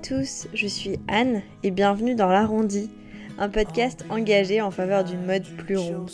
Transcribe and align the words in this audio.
tous, 0.00 0.46
je 0.54 0.66
suis 0.66 0.98
Anne 1.08 1.42
et 1.64 1.70
bienvenue 1.70 2.14
dans 2.14 2.28
l'Arrondi, 2.28 2.88
un 3.38 3.48
podcast 3.48 4.04
engagé 4.10 4.60
en 4.60 4.70
faveur 4.70 5.02
d'une 5.02 5.24
mode 5.24 5.44
plus 5.56 5.76
ronde. 5.76 6.10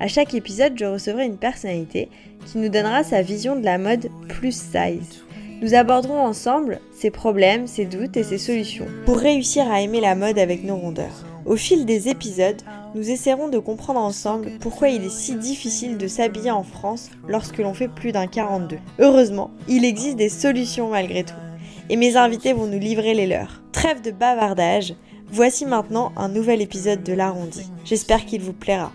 À 0.00 0.08
chaque 0.08 0.34
épisode, 0.34 0.72
je 0.76 0.86
recevrai 0.86 1.26
une 1.26 1.36
personnalité 1.36 2.08
qui 2.46 2.58
nous 2.58 2.68
donnera 2.68 3.04
sa 3.04 3.22
vision 3.22 3.54
de 3.56 3.64
la 3.64 3.78
mode 3.78 4.08
plus 4.28 4.56
size. 4.56 5.22
Nous 5.60 5.74
aborderons 5.74 6.20
ensemble 6.20 6.80
ses 6.94 7.10
problèmes, 7.10 7.66
ses 7.66 7.84
doutes 7.84 8.16
et 8.16 8.22
ses 8.22 8.38
solutions 8.38 8.86
pour 9.04 9.18
réussir 9.18 9.70
à 9.70 9.82
aimer 9.82 10.00
la 10.00 10.14
mode 10.14 10.38
avec 10.38 10.64
nos 10.64 10.76
rondeurs. 10.76 11.24
Au 11.44 11.56
fil 11.56 11.84
des 11.84 12.08
épisodes, 12.08 12.62
nous 12.94 13.10
essaierons 13.10 13.48
de 13.48 13.58
comprendre 13.58 14.00
ensemble 14.00 14.52
pourquoi 14.60 14.88
il 14.88 15.04
est 15.04 15.10
si 15.10 15.34
difficile 15.34 15.98
de 15.98 16.08
s'habiller 16.08 16.50
en 16.50 16.62
France 16.62 17.10
lorsque 17.28 17.58
l'on 17.58 17.74
fait 17.74 17.88
plus 17.88 18.12
d'un 18.12 18.26
42. 18.26 18.78
Heureusement, 18.98 19.50
il 19.68 19.84
existe 19.84 20.16
des 20.16 20.30
solutions 20.30 20.90
malgré 20.90 21.22
tout 21.22 21.34
et 21.88 21.96
mes 21.96 22.16
invités 22.16 22.52
vont 22.52 22.66
nous 22.66 22.78
livrer 22.78 23.14
les 23.14 23.26
leurs. 23.26 23.62
Trêve 23.72 24.02
de 24.02 24.10
bavardage, 24.10 24.94
voici 25.28 25.66
maintenant 25.66 26.12
un 26.16 26.28
nouvel 26.28 26.60
épisode 26.62 27.02
de 27.02 27.12
l'arrondi. 27.12 27.70
J'espère 27.84 28.24
qu'il 28.24 28.42
vous 28.42 28.52
plaira. 28.52 28.92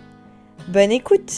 Bonne 0.68 0.92
écoute 0.92 1.32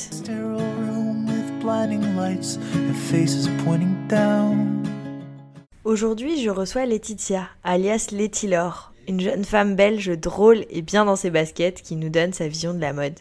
Aujourd'hui, 5.83 6.41
je 6.41 6.49
reçois 6.49 6.85
Laetitia, 6.85 7.47
alias 7.63 8.07
Laetylor, 8.11 8.93
une 9.07 9.19
jeune 9.19 9.45
femme 9.45 9.75
belge 9.75 10.17
drôle 10.17 10.65
et 10.69 10.81
bien 10.81 11.05
dans 11.05 11.15
ses 11.15 11.29
baskets 11.29 11.81
qui 11.81 11.95
nous 11.95 12.09
donne 12.09 12.33
sa 12.33 12.47
vision 12.47 12.73
de 12.73 12.79
la 12.79 12.93
mode. 12.93 13.19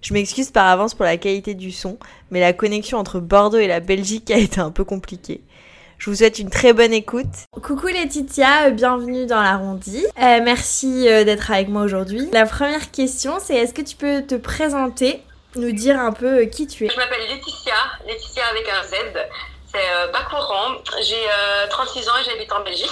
Je 0.00 0.14
m'excuse 0.14 0.50
par 0.50 0.66
avance 0.66 0.94
pour 0.94 1.04
la 1.04 1.16
qualité 1.16 1.54
du 1.54 1.70
son, 1.70 1.96
mais 2.30 2.40
la 2.40 2.52
connexion 2.52 2.98
entre 2.98 3.20
Bordeaux 3.20 3.58
et 3.58 3.68
la 3.68 3.78
Belgique 3.78 4.32
a 4.32 4.38
été 4.38 4.60
un 4.60 4.72
peu 4.72 4.84
compliquée. 4.84 5.42
Je 6.02 6.10
vous 6.10 6.16
souhaite 6.16 6.40
une 6.40 6.50
très 6.50 6.72
bonne 6.72 6.92
écoute. 6.92 7.30
Coucou 7.62 7.86
Laetitia, 7.86 8.66
euh, 8.66 8.70
bienvenue 8.70 9.24
dans 9.24 9.40
l'arrondi. 9.40 10.04
Euh, 10.20 10.40
merci 10.42 11.08
euh, 11.08 11.22
d'être 11.22 11.48
avec 11.52 11.68
moi 11.68 11.82
aujourd'hui. 11.82 12.28
La 12.32 12.44
première 12.44 12.90
question, 12.90 13.38
c'est 13.38 13.54
est-ce 13.54 13.72
que 13.72 13.82
tu 13.82 13.94
peux 13.94 14.26
te 14.26 14.34
présenter, 14.34 15.22
nous 15.54 15.70
dire 15.70 16.00
un 16.00 16.12
peu 16.12 16.46
qui 16.46 16.66
tu 16.66 16.86
es? 16.86 16.88
Je 16.88 16.96
m'appelle 16.96 17.20
Laetitia, 17.28 17.76
Laetitia 18.04 18.44
avec 18.48 18.68
un 18.68 18.82
Z. 18.82 18.94
C'est 19.72 20.10
pas 20.10 20.24
courant. 20.24 20.72
J'ai 21.02 21.24
36 21.70 22.08
ans 22.08 22.16
et 22.20 22.24
j'habite 22.24 22.50
en 22.50 22.64
Belgique. 22.64 22.90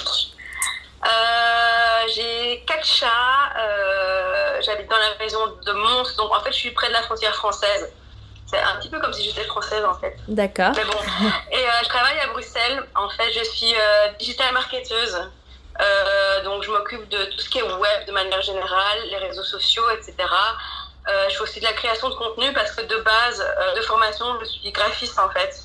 j'ai 2.15 2.63
quatre 2.65 2.87
chats. 2.87 3.09
j'habite 4.61 4.89
dans 4.89 4.99
la 4.99 5.19
maison 5.19 5.41
de 5.67 5.73
Mons, 5.73 6.17
donc 6.17 6.31
en 6.31 6.41
fait 6.45 6.53
je 6.53 6.59
suis 6.59 6.71
près 6.71 6.87
de 6.87 6.93
la 6.93 7.03
frontière 7.03 7.35
française. 7.35 7.91
C'est 8.51 8.59
un 8.59 8.77
petit 8.77 8.89
peu 8.89 8.99
comme 8.99 9.13
si 9.13 9.23
j'étais 9.23 9.45
française 9.45 9.85
en 9.85 9.95
fait. 9.95 10.17
D'accord. 10.27 10.73
Mais 10.75 10.85
bon. 10.85 10.99
Et 11.53 11.65
euh, 11.65 11.71
je 11.85 11.89
travaille 11.89 12.19
à 12.19 12.27
Bruxelles. 12.29 12.85
En 12.97 13.09
fait, 13.09 13.31
je 13.33 13.45
suis 13.45 13.73
euh, 13.75 14.09
digital 14.19 14.53
marketeuse. 14.53 15.31
Euh, 15.81 16.43
donc, 16.43 16.65
je 16.65 16.71
m'occupe 16.71 17.09
de 17.09 17.25
tout 17.27 17.39
ce 17.39 17.49
qui 17.49 17.59
est 17.59 17.63
web 17.63 18.07
de 18.07 18.13
manière 18.13 18.43
générale, 18.43 18.99
les 19.09 19.19
réseaux 19.19 19.45
sociaux, 19.45 19.89
etc. 19.91 20.15
je 21.29 21.35
fais 21.35 21.43
aussi 21.43 21.61
de 21.61 21.65
la 21.65 21.73
création 21.73 22.09
de 22.09 22.15
contenu 22.15 22.53
parce 22.53 22.73
que 22.73 22.83
de 22.83 22.97
base, 22.97 23.45
de 23.75 23.81
formation, 23.83 24.27
je 24.41 24.45
suis 24.47 24.71
graphiste 24.71 25.19
en 25.19 25.31
fait. 25.31 25.57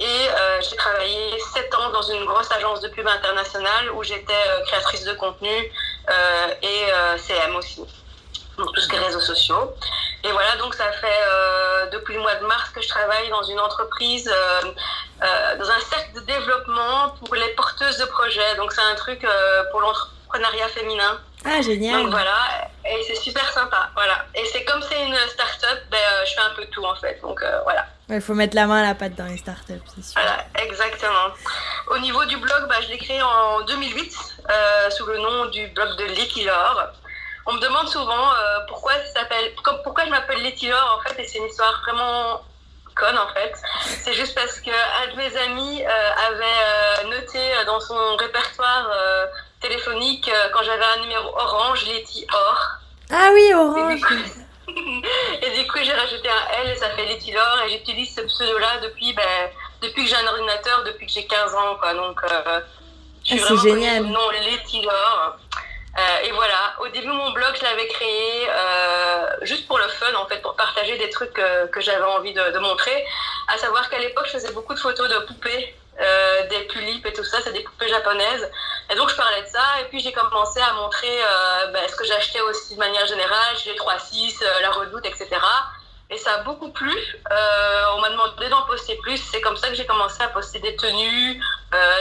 et 0.00 0.28
j'ai 0.60 0.76
travaillé 0.76 1.38
7 1.54 1.74
ans 1.74 1.90
dans 1.90 2.02
une 2.02 2.24
grosse 2.24 2.50
agence 2.50 2.80
de 2.80 2.88
pub 2.88 3.06
internationale 3.06 3.92
où 3.92 4.02
j'étais 4.02 4.42
créatrice 4.66 5.04
de 5.04 5.12
contenu 5.12 5.72
et 6.62 6.86
CM 7.18 7.54
aussi. 7.56 7.84
Donc, 8.58 8.74
tout 8.74 8.80
ce 8.80 8.88
qui 8.88 8.96
est 8.96 8.98
réseaux 8.98 9.20
sociaux. 9.20 9.74
Et 10.24 10.32
voilà, 10.32 10.56
donc 10.56 10.74
ça 10.74 10.90
fait 10.92 11.06
euh, 11.06 11.86
depuis 11.90 12.14
le 12.14 12.20
mois 12.20 12.34
de 12.34 12.44
mars 12.44 12.70
que 12.70 12.82
je 12.82 12.88
travaille 12.88 13.28
dans 13.30 13.42
une 13.44 13.60
entreprise, 13.60 14.28
euh, 14.28 14.72
euh, 15.22 15.56
dans 15.56 15.70
un 15.70 15.80
cercle 15.80 16.12
de 16.14 16.20
développement 16.20 17.10
pour 17.24 17.34
les 17.36 17.48
porteuses 17.50 17.98
de 17.98 18.04
projets. 18.06 18.56
Donc 18.56 18.72
c'est 18.72 18.82
un 18.82 18.96
truc 18.96 19.24
pour 19.70 19.80
l'entrepreneuriat 19.80 20.68
féminin. 20.68 21.20
Ah, 21.44 21.62
génial. 21.62 22.02
Donc 22.02 22.10
voilà, 22.10 22.68
et 22.84 23.00
c'est 23.06 23.14
super 23.14 23.48
sympa. 23.52 23.90
Voilà. 23.94 24.26
Et 24.34 24.44
c'est 24.46 24.64
comme 24.64 24.82
c'est 24.82 25.06
une 25.06 25.16
start-up, 25.28 25.78
ben, 25.88 25.98
je 26.26 26.34
fais 26.34 26.40
un 26.40 26.54
peu 26.56 26.66
tout 26.66 26.84
en 26.84 26.96
fait. 26.96 27.20
Donc 27.22 27.40
voilà. 27.62 27.86
Il 28.10 28.20
faut 28.20 28.34
mettre 28.34 28.56
la 28.56 28.66
main 28.66 28.82
à 28.82 28.86
la 28.88 28.94
pâte 28.96 29.14
dans 29.14 29.26
les 29.26 29.36
startups, 29.36 29.74
c'est 29.94 30.02
sûr. 30.02 30.20
Voilà, 30.20 30.44
exactement. 30.64 31.28
Au 31.90 31.98
niveau 31.98 32.24
du 32.24 32.38
blog, 32.38 32.66
bah, 32.68 32.76
je 32.82 32.88
l'ai 32.88 32.98
créé 32.98 33.22
en 33.22 33.60
2008 33.66 34.16
sous 34.90 35.06
le 35.06 35.18
nom 35.18 35.46
du 35.46 35.68
blog 35.68 35.96
de 35.96 36.04
Liquilor. 36.06 36.90
On 37.50 37.54
me 37.54 37.60
demande 37.60 37.88
souvent 37.88 38.30
euh, 38.30 38.60
pourquoi 38.68 38.92
ça 39.06 39.20
s'appelle, 39.20 39.54
pourquoi 39.82 40.04
je 40.04 40.10
m'appelle 40.10 40.42
Laetylor 40.42 40.98
en 40.98 41.08
fait, 41.08 41.22
et 41.22 41.26
c'est 41.26 41.38
une 41.38 41.46
histoire 41.46 41.80
vraiment 41.80 42.42
conne 42.94 43.16
en 43.16 43.28
fait. 43.28 43.54
C'est 44.02 44.12
juste 44.12 44.34
parce 44.34 44.60
que 44.60 44.70
un 44.70 45.12
de 45.12 45.16
mes 45.16 45.34
amis 45.34 45.82
euh, 45.82 46.26
avait 46.28 46.44
euh, 46.44 47.08
noté 47.08 47.38
dans 47.64 47.80
son 47.80 48.16
répertoire 48.16 48.90
téléphonique 49.60 50.30
quand 50.52 50.62
j'avais 50.62 50.84
un 50.84 51.00
numéro 51.00 51.26
orange, 51.38 51.86
Letty 51.86 52.26
Or. 52.30 52.58
Ah 53.10 53.30
oui, 53.32 53.54
orange. 53.54 54.02
Et 55.42 55.50
du 55.58 55.66
coup, 55.68 55.78
j'ai 55.82 55.94
rajouté 55.94 56.28
un 56.28 56.62
L 56.62 56.70
et 56.70 56.76
ça 56.76 56.90
fait 56.90 57.06
Laetylor 57.06 57.62
et 57.64 57.70
j'utilise 57.70 58.14
ce 58.14 58.20
pseudo-là 58.20 58.80
depuis, 58.82 59.14
ben, 59.14 59.24
depuis 59.80 60.04
que 60.04 60.10
j'ai 60.10 60.16
un 60.16 60.26
ordinateur, 60.26 60.84
depuis 60.84 61.06
que 61.06 61.12
j'ai 61.12 61.26
15 61.26 61.54
ans 61.54 61.76
quoi. 61.80 61.94
Donc, 61.94 62.20
je 63.24 63.30
suis 63.30 63.40
ah, 63.40 63.54
vraiment 63.54 63.62
génial. 63.62 64.02
Euh, 65.98 66.26
et 66.26 66.32
voilà, 66.32 66.74
au 66.80 66.88
début, 66.88 67.08
mon 67.08 67.30
blog, 67.32 67.56
je 67.58 67.64
l'avais 67.64 67.88
créé 67.88 68.48
euh, 68.48 69.26
juste 69.42 69.66
pour 69.66 69.78
le 69.78 69.88
fun, 69.88 70.14
en 70.14 70.26
fait, 70.26 70.40
pour 70.42 70.54
partager 70.54 70.96
des 70.96 71.10
trucs 71.10 71.32
que 71.32 71.80
j'avais 71.80 72.04
envie 72.04 72.32
de, 72.32 72.58
montrer. 72.58 73.04
À 73.48 73.58
savoir 73.58 73.88
qu'à 73.90 73.98
l'époque, 73.98 74.26
je 74.26 74.32
faisais 74.32 74.52
beaucoup 74.52 74.74
de 74.74 74.78
photos 74.78 75.08
de 75.08 75.18
poupées, 75.26 75.74
euh, 76.00 76.46
des 76.48 76.68
tulipes 76.68 77.04
et 77.06 77.12
tout 77.12 77.24
ça, 77.24 77.38
c'est 77.42 77.52
des 77.52 77.64
poupées 77.64 77.88
japonaises. 77.88 78.48
Et 78.90 78.94
donc, 78.94 79.08
je 79.10 79.16
parlais 79.16 79.42
de 79.42 79.48
ça. 79.48 79.80
Et 79.80 79.84
puis, 79.86 79.98
j'ai 79.98 80.12
commencé 80.12 80.60
à 80.60 80.72
montrer 80.74 81.18
ben, 81.72 81.88
ce 81.88 81.96
que 81.96 82.04
j'achetais 82.04 82.40
aussi 82.42 82.74
de 82.74 82.78
manière 82.78 83.06
générale 83.06 83.56
les 83.66 83.74
3-6, 83.74 84.44
la 84.62 84.70
Redoute, 84.70 85.04
etc. 85.04 85.28
Et 86.10 86.16
ça 86.16 86.34
a 86.34 86.38
beaucoup 86.38 86.70
plu. 86.70 86.94
on 87.28 88.00
m'a 88.00 88.10
demandé 88.10 88.48
d'en 88.50 88.62
poster 88.62 88.94
plus. 89.02 89.16
C'est 89.16 89.40
comme 89.40 89.56
ça 89.56 89.68
que 89.68 89.74
j'ai 89.74 89.86
commencé 89.86 90.22
à 90.22 90.28
poster 90.28 90.60
des 90.60 90.76
tenues, 90.76 91.42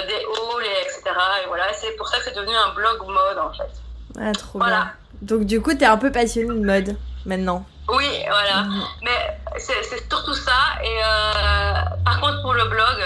des 0.07 0.25
hauls, 0.25 0.65
etc. 0.81 1.01
Et 1.43 1.47
voilà, 1.47 1.73
c'est 1.73 1.95
pour 1.95 2.07
ça 2.07 2.19
que 2.19 2.25
c'est 2.25 2.35
devenu 2.35 2.55
un 2.55 2.69
blog 2.69 3.01
mode 3.07 3.39
en 3.39 3.51
fait. 3.53 3.86
Ah, 4.19 4.31
trop 4.33 4.59
bien. 4.59 4.91
Donc, 5.21 5.45
du 5.45 5.61
coup, 5.61 5.73
t'es 5.73 5.85
un 5.85 5.97
peu 5.97 6.11
passionnée 6.11 6.53
de 6.53 6.65
mode 6.65 6.97
maintenant. 7.25 7.65
Oui, 7.89 8.09
voilà. 8.27 8.63
Mhm. 8.63 8.83
Mais 9.03 9.39
c'est 9.57 10.09
surtout 10.09 10.33
ça. 10.33 10.81
Et 10.83 10.99
euh, 10.99 11.73
par 12.03 12.19
contre, 12.19 12.41
pour 12.41 12.53
le 12.53 12.65
blog, 12.65 12.99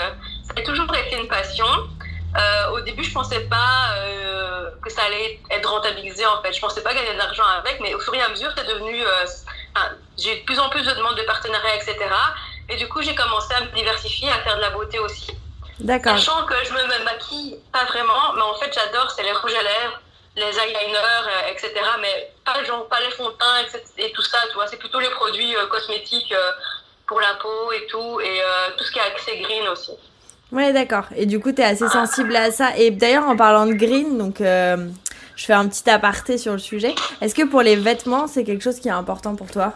ça 0.44 0.54
a 0.58 0.62
toujours 0.62 0.94
été 0.96 1.18
une 1.20 1.28
passion. 1.28 1.66
Euh, 2.38 2.72
au 2.72 2.82
début, 2.82 3.04
je 3.04 3.14
pensais 3.14 3.42
pas 3.42 3.94
euh, 3.96 4.72
que 4.82 4.90
ça 4.90 5.04
allait 5.04 5.40
être 5.52 5.70
rentabilisé 5.70 6.26
en 6.26 6.42
fait. 6.42 6.54
Je 6.54 6.60
pensais 6.60 6.82
pas 6.82 6.94
gagner 6.94 7.14
de 7.14 7.18
l'argent 7.18 7.44
avec, 7.60 7.80
mais 7.82 7.94
au 7.94 8.00
fur 8.00 8.16
et 8.16 8.22
à 8.22 8.30
mesure, 8.30 8.52
c'est 8.58 8.68
devenu. 8.68 9.04
j'ai 10.18 10.40
de 10.40 10.46
plus 10.46 10.60
en 10.60 10.70
plus 10.70 10.84
de 10.84 10.92
demandes 10.94 11.18
de 11.18 11.24
partenariats, 11.24 11.76
etc. 11.76 11.98
Et 12.70 12.78
du 12.78 12.88
coup, 12.88 13.02
j'ai 13.02 13.16
commencé 13.16 13.54
à 13.54 13.62
me 13.62 13.76
diversifier, 13.76 14.30
à 14.30 14.40
faire 14.40 14.56
de 14.56 14.62
la 14.62 14.70
beauté 14.72 14.98
aussi. 15.00 15.32
D'accord. 15.80 16.18
Sachant 16.18 16.46
que 16.46 16.56
je 16.64 16.72
me 16.74 17.04
maquille 17.04 17.58
pas 17.72 17.86
vraiment, 17.86 18.34
mais 18.36 18.42
en 18.42 18.56
fait, 18.56 18.72
j'adore, 18.74 19.12
c'est 19.12 19.24
les 19.24 19.34
rouges 19.34 19.54
à 19.54 19.64
lèvres, 19.64 20.02
les 20.36 20.44
eyeliners, 20.44 21.28
euh, 21.28 21.52
etc. 21.52 21.74
Mais 22.02 22.31
pas, 22.46 22.64
genre, 22.64 22.88
pas 22.88 23.00
les 23.02 23.12
fonds 23.12 23.30
de 23.30 23.34
teint 23.34 23.80
et 23.97 24.12
tout 24.12 24.22
ça, 24.22 24.38
tu 24.50 24.56
vois. 24.56 24.68
C'est 24.68 24.78
plutôt 24.78 25.00
les 25.00 25.09
produits 25.09 25.56
euh, 25.56 25.68
cosmétiques 25.68 26.31
euh, 26.31 26.52
pour 27.08 27.19
la 27.19 27.34
peau 27.36 27.72
et 27.74 27.86
tout, 27.88 28.22
et 28.22 28.41
tout 28.78 28.84
ce 28.86 28.91
qui 28.91 29.00
est 29.00 29.02
accès 29.02 29.38
green 29.38 29.68
aussi. 29.68 29.91
Ouais, 30.53 30.72
d'accord. 30.72 31.03
Et 31.16 31.25
du 31.25 31.41
coup, 31.41 31.52
tu 31.52 31.62
es 31.62 31.66
assez 31.66 31.88
sensible 31.90 32.34
à 32.36 32.52
ça. 32.52 32.78
Et 32.78 32.90
d'ailleurs, 32.90 33.28
en 33.28 33.36
parlant 33.36 33.66
de 33.66 33.74
green, 33.74 34.18
donc 34.18 34.38
je 34.40 35.46
fais 35.46 35.52
un 35.52 35.68
petit 35.68 35.90
aparté 35.90 36.38
sur 36.38 36.53
le 36.53 36.59
sujet. 36.59 36.96
Est-ce 37.20 37.36
que 37.36 37.41
pour 37.41 37.64
les 37.64 37.75
vêtements, 37.75 38.28
c'est 38.28 38.46
quelque 38.46 38.64
chose 38.64 38.80
qui 38.80 38.88
est 38.88 38.91
important 38.91 39.36
pour 39.36 39.52
toi? 39.52 39.74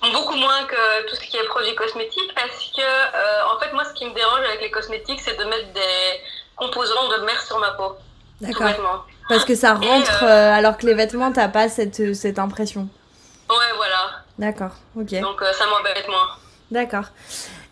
Beaucoup 0.00 0.36
moins 0.36 0.64
que 0.64 1.08
tout 1.10 1.16
ce 1.16 1.20
qui 1.20 1.36
est 1.36 1.44
produits 1.44 1.74
cosmétiques, 1.74 2.34
parce 2.34 2.70
que, 2.74 3.54
en 3.54 3.60
fait, 3.60 3.70
moi, 3.74 3.84
ce 3.84 3.92
qui 3.92 4.06
me 4.06 4.14
dérange 4.14 4.40
avec 4.40 4.62
les 4.62 4.70
cosmétiques, 4.70 5.20
c'est 5.20 5.36
de 5.36 5.44
mettre 5.44 5.70
des 5.74 6.20
composants 6.56 7.08
de 7.08 7.26
mer 7.26 7.42
sur 7.42 7.58
ma 7.58 7.72
peau. 7.72 7.94
D'accord. 8.40 9.04
Parce 9.28 9.44
que 9.44 9.54
ça 9.54 9.74
rentre 9.74 10.22
euh, 10.22 10.26
euh, 10.26 10.52
alors 10.52 10.76
que 10.76 10.86
les 10.86 10.94
vêtements, 10.94 11.32
t'as 11.32 11.48
pas 11.48 11.68
cette, 11.68 12.14
cette 12.14 12.38
impression. 12.38 12.88
Ouais, 13.50 13.72
voilà. 13.76 14.22
D'accord, 14.38 14.72
ok. 14.96 15.20
Donc 15.20 15.42
euh, 15.42 15.52
ça 15.52 15.66
m'embête 15.66 16.06
moins. 16.08 16.28
D'accord. 16.70 17.06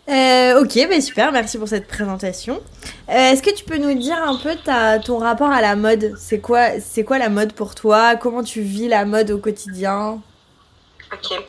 ok, 0.07 0.89
bah 0.89 1.01
super, 1.01 1.31
merci 1.31 1.57
pour 1.57 1.67
cette 1.67 1.87
présentation. 1.87 2.61
Est-ce 3.07 3.41
que 3.41 3.53
tu 3.53 3.63
peux 3.63 3.77
nous 3.77 3.93
dire 3.97 4.17
un 4.17 4.35
peu 4.37 4.55
ta, 4.55 4.99
ton 4.99 5.19
rapport 5.19 5.49
à 5.49 5.61
la 5.61 5.75
mode? 5.75 6.13
C'est 6.17 6.39
quoi, 6.39 6.79
c'est 6.79 7.03
quoi 7.03 7.17
la 7.19 7.29
mode 7.29 7.53
pour 7.53 7.75
toi? 7.75 8.15
Comment 8.15 8.43
tu 8.43 8.61
vis 8.61 8.87
la 8.87 9.05
mode 9.05 9.31
au 9.31 9.37
quotidien? 9.37 10.21
Ok. 11.13 11.39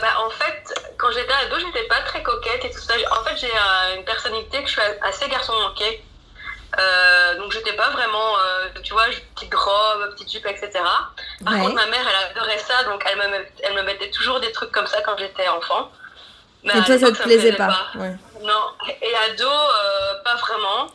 bah, 0.00 0.24
en 0.24 0.30
fait, 0.30 0.92
quand 0.98 1.10
j'étais 1.10 1.32
ado, 1.32 1.56
j'étais 1.58 1.86
pas 1.86 2.00
très 2.06 2.22
coquette 2.22 2.64
et 2.64 2.70
tout 2.70 2.80
ça. 2.80 2.94
En 3.20 3.24
fait, 3.24 3.36
j'ai 3.36 3.96
une 3.96 4.04
personnalité 4.04 4.62
que 4.62 4.66
je 4.68 4.72
suis 4.72 4.82
assez 5.02 5.28
garçon 5.28 5.52
manqué. 5.60 6.02
Euh, 6.78 7.38
donc 7.38 7.52
j'étais 7.52 7.72
pas 7.72 7.90
vraiment, 7.90 8.38
euh, 8.38 8.68
tu 8.82 8.92
vois, 8.92 9.04
petite 9.34 9.54
robe, 9.54 10.10
petite 10.12 10.30
jupe, 10.30 10.46
etc. 10.46 10.70
Par 11.44 11.54
contre, 11.54 11.74
ma 11.74 11.86
mère, 11.86 12.06
elle 12.06 12.30
adorait 12.30 12.58
ça, 12.58 12.84
donc 12.84 13.04
elle 13.10 13.16
me, 13.16 13.46
elle 13.62 13.74
me 13.74 13.82
mettait 13.82 14.10
toujours 14.10 14.40
des 14.40 14.52
trucs 14.52 14.72
comme 14.72 14.86
ça 14.86 15.00
quand 15.02 15.16
j'étais 15.16 15.48
enfant. 15.48 15.90
Mais 16.64 16.78
et 16.78 16.82
toi, 16.82 16.98
ça 16.98 17.12
te 17.12 17.22
plaisait, 17.22 17.52
pas, 17.52 17.86
Non, 18.42 18.72
et 19.00 19.14
ado, 19.14 19.48
euh, 19.48 20.22
pas 20.24 20.34
vraiment. 20.34 20.88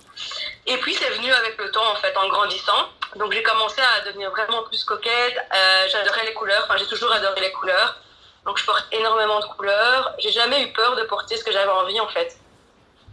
Et 0.68 0.78
puis 0.78 0.94
c'est 0.94 1.10
venu 1.10 1.32
avec 1.32 1.58
le 1.58 1.72
temps 1.72 1.92
en 1.92 1.96
fait, 1.96 2.16
en 2.18 2.28
grandissant. 2.28 2.90
Donc 3.16 3.32
j'ai 3.32 3.44
commencé 3.44 3.82
à 3.82 4.06
devenir 4.06 4.30
vraiment 4.32 4.64
plus 4.64 4.84
coquette. 4.84 5.38
J'adorais 5.90 6.26
les 6.26 6.34
couleurs, 6.34 6.64
enfin 6.66 6.78
j'ai 6.78 6.88
toujours 6.88 7.12
adoré 7.12 7.42
les 7.42 7.52
couleurs. 7.52 7.98
Donc 8.46 8.58
je 8.58 8.66
porte 8.66 8.86
énormément 8.92 9.40
de 9.40 9.46
couleurs. 9.46 10.14
J'ai 10.20 10.32
jamais 10.32 10.62
eu 10.64 10.74
peur 10.74 10.96
de 10.96 11.04
porter 11.04 11.38
ce 11.38 11.44
que 11.44 11.52
j'avais 11.52 11.72
envie 11.72 12.00
en 12.00 12.08
fait. 12.10 12.38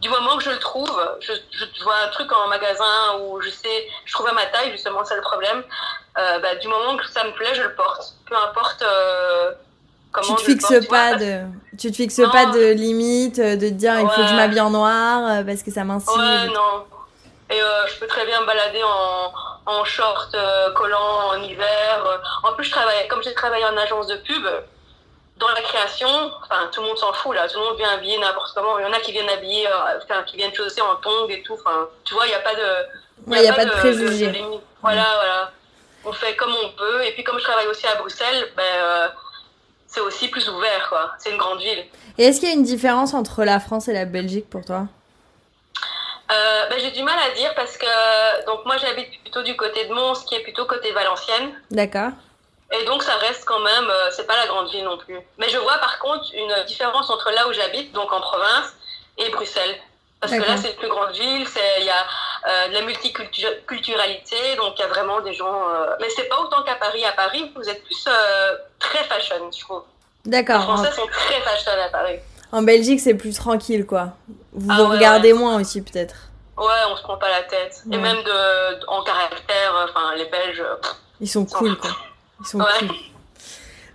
Du 0.01 0.09
moment 0.11 0.37
que 0.37 0.45
je 0.45 0.51
le 0.51 0.59
trouve, 0.59 0.97
je, 1.21 1.33
je 1.51 1.83
vois 1.83 1.97
un 2.07 2.09
truc 2.09 2.31
en 2.33 2.47
magasin 2.49 3.19
où 3.21 3.41
je 3.41 3.51
sais, 3.51 3.89
je 4.05 4.13
trouve 4.13 4.29
à 4.29 4.33
ma 4.33 4.47
taille 4.47 4.71
justement, 4.71 5.05
c'est 5.05 5.17
le 5.17 5.23
problème. 5.23 5.65
Euh, 6.17 6.39
bah, 6.39 6.55
du 6.55 6.69
moment 6.69 6.97
que 6.97 7.07
ça 7.09 7.25
me 7.25 7.33
plaît, 7.33 7.53
je 7.55 7.63
le 7.63 7.75
porte. 7.75 8.15
Peu 8.29 8.37
importe 8.37 8.83
euh, 8.83 9.51
comment 10.13 10.37
tu 10.37 10.45
te 10.45 10.51
fixes 10.51 10.87
pas 10.89 11.15
de, 11.17 11.41
tu 11.77 11.91
te 11.91 11.97
fixes 11.97 12.21
pas 12.31 12.47
de 12.47 12.73
limite, 12.73 13.41
de 13.41 13.69
te 13.69 13.75
dire 13.75 13.99
il 13.99 14.09
faut 14.09 14.23
que 14.23 14.29
je 14.29 14.35
m'habille 14.35 14.61
en 14.61 14.71
noir 14.71 15.45
parce 15.45 15.65
que 15.65 15.73
ça 15.73 15.83
m'incite. 15.83 16.17
Ouais, 16.17 16.47
non. 16.47 16.85
Et 17.51 17.59
je 17.59 17.99
peux 17.99 18.07
très 18.07 18.25
bien 18.27 18.41
me 18.43 18.47
balader 18.47 18.83
en, 18.85 19.33
en 19.67 19.85
short 19.85 20.37
collant 20.77 21.31
en 21.33 21.43
hiver. 21.43 22.21
En 22.45 22.53
plus, 22.53 22.65
je 22.65 22.71
travaille, 22.71 23.09
comme 23.09 23.23
j'ai 23.23 23.35
travaillé 23.35 23.65
en 23.65 23.77
agence 23.77 24.07
de 24.07 24.17
pub, 24.17 24.47
dans 25.39 25.49
la 25.49 25.61
création, 25.63 26.09
enfin, 26.43 26.69
tout 26.73 26.81
le 26.81 26.89
monde 26.89 26.99
s'en 26.99 27.13
fout 27.13 27.35
là, 27.35 27.49
tout 27.49 27.59
le 27.59 27.65
monde 27.65 27.77
vient 27.77 27.91
habiller 27.91 28.19
n'importe 28.19 28.53
comment. 28.55 28.79
Il 28.79 28.83
y 28.83 28.87
en 28.87 28.93
a 28.93 29.01
qui 29.01 29.13
viennent 29.13 29.29
habiller, 29.29 29.67
euh, 29.67 29.99
enfin, 30.03 30.23
qui 30.25 30.37
viennent 30.37 30.55
chausser 30.55 30.81
en 30.81 30.97
tongs 30.97 31.29
et 31.29 31.43
tout. 31.43 31.55
Enfin, 31.55 31.89
tu 32.05 32.15
vois, 32.15 32.27
il 32.27 32.31
n'y 32.31 32.35
a 32.35 32.41
pas 32.41 32.55
de. 32.55 32.87
Il 33.27 33.41
n'y 33.41 33.49
a, 33.49 33.53
pas 33.53 33.65
de, 33.65 33.71
préjugés. 33.71 34.45
voilà, 34.81 35.07
voilà. 35.17 35.53
On 36.05 36.13
fait 36.13 36.37
comme 36.37 36.55
on 36.55 36.69
peut. 36.71 37.05
Et 37.05 37.13
puis, 37.13 37.25
comme 37.25 37.39
je 37.39 37.45
travaille 37.45 37.67
aussi 37.67 37.87
à 37.87 37.97
Bruxelles, 37.97 38.53
ben, 38.57 38.63
euh, 38.63 39.09
c'est 39.87 40.01
aussi 40.01 40.29
plus 40.29 40.49
ouvert, 40.49 40.89
quoi. 40.89 41.13
C'est 41.19 41.31
une 41.31 41.37
grande 41.37 41.59
ville. 41.59 41.85
Et 42.17 42.25
est-ce 42.25 42.41
qu'il 42.41 42.49
y 42.49 42.53
a 42.53 42.55
une 42.55 42.63
différence 42.63 43.15
entre 43.15 43.45
la 43.45 43.61
France 43.61 43.89
et 43.89 43.93
la 43.93 44.05
Belgique 44.05 44.49
pour 44.49 44.65
toi? 44.65 44.87
Euh, 46.31 46.69
ben, 46.69 46.79
J'ai 46.79 46.91
du 46.91 47.03
mal 47.03 47.19
à 47.19 47.35
dire 47.35 47.55
parce 47.55 47.77
que 47.77 48.47
donc 48.47 48.67
moi 48.67 48.77
j'habite 48.77 49.09
plutôt 49.23 49.43
du 49.43 49.57
côté 49.57 49.87
de 49.87 49.95
Mons, 49.95 50.25
qui 50.27 50.35
est 50.35 50.43
plutôt 50.43 50.67
côté 50.67 50.93
Valenciennes. 50.93 51.53
D'accord. 51.71 52.11
Et 52.71 52.85
donc 52.85 53.03
ça 53.03 53.17
reste 53.17 53.45
quand 53.47 53.61
même, 53.61 53.89
euh, 53.89 54.11
c'est 54.11 54.27
pas 54.27 54.37
la 54.37 54.47
grande 54.47 54.69
ville 54.69 54.85
non 54.85 54.99
plus. 54.99 55.19
Mais 55.39 55.49
je 55.49 55.57
vois 55.59 55.79
par 55.79 55.99
contre 55.99 56.27
une 56.35 56.65
différence 56.67 57.09
entre 57.09 57.31
là 57.31 57.49
où 57.49 57.53
j'habite, 57.53 57.93
donc 57.93 58.13
en 58.13 58.21
province, 58.21 58.75
et 59.17 59.31
Bruxelles. 59.31 59.77
Parce 60.21 60.33
que 60.33 60.41
là 60.41 60.57
c'est 60.57 60.71
une 60.71 60.77
plus 60.77 60.89
grande 60.89 61.13
ville, 61.13 61.47
il 61.79 61.85
y 61.85 61.91
a 61.91 62.07
euh, 62.49 62.69
de 62.69 62.75
la 62.75 62.83
multiculturalité, 62.83 64.57
donc 64.57 64.75
il 64.77 64.81
y 64.81 64.85
a 64.85 64.89
vraiment 64.89 65.21
des 65.21 65.33
gens. 65.33 65.69
Euh... 65.71 65.95
Mais 66.01 66.11
c'est 66.11 66.25
pas 66.25 66.41
autant 66.41 66.63
qu'à 66.65 66.75
Paris. 66.75 67.05
À 67.05 67.13
Paris, 67.13 67.53
vous 67.55 67.69
êtes 67.69 67.85
plus 67.85 68.05
très 68.81 69.05
fashion, 69.05 69.51
je 69.53 69.61
trouve. 69.61 69.85
D'accord. 70.25 70.59
Les 70.59 70.65
Français 70.65 70.93
sont 70.93 71.07
très 71.07 71.41
fashion 71.41 71.71
à 71.83 71.89
Paris. 71.89 72.19
En 72.51 72.63
Belgique, 72.63 73.01
c'est 73.01 73.15
plus 73.15 73.35
tranquille, 73.35 73.87
quoi. 73.87 74.09
Vous 74.53 74.69
ah 74.71 74.83
vous 74.83 74.91
regardez 74.91 75.33
moins 75.33 75.61
aussi, 75.61 75.83
peut-être. 75.83 76.17
Ouais, 76.57 76.83
on 76.91 76.97
se 76.97 77.03
prend 77.03 77.17
pas 77.17 77.31
la 77.31 77.43
tête. 77.43 77.83
Et 77.93 77.97
même 77.97 78.23
de, 78.23 78.87
en 78.89 79.03
caractère, 79.05 79.89
enfin, 79.89 80.15
les 80.17 80.25
Belges. 80.25 80.65
Ils 81.21 81.29
sont 81.29 81.47
cool, 81.47 81.77
quoi. 81.77 81.91
Ils 82.41 82.47
sont 82.47 82.59
cool. 82.59 82.89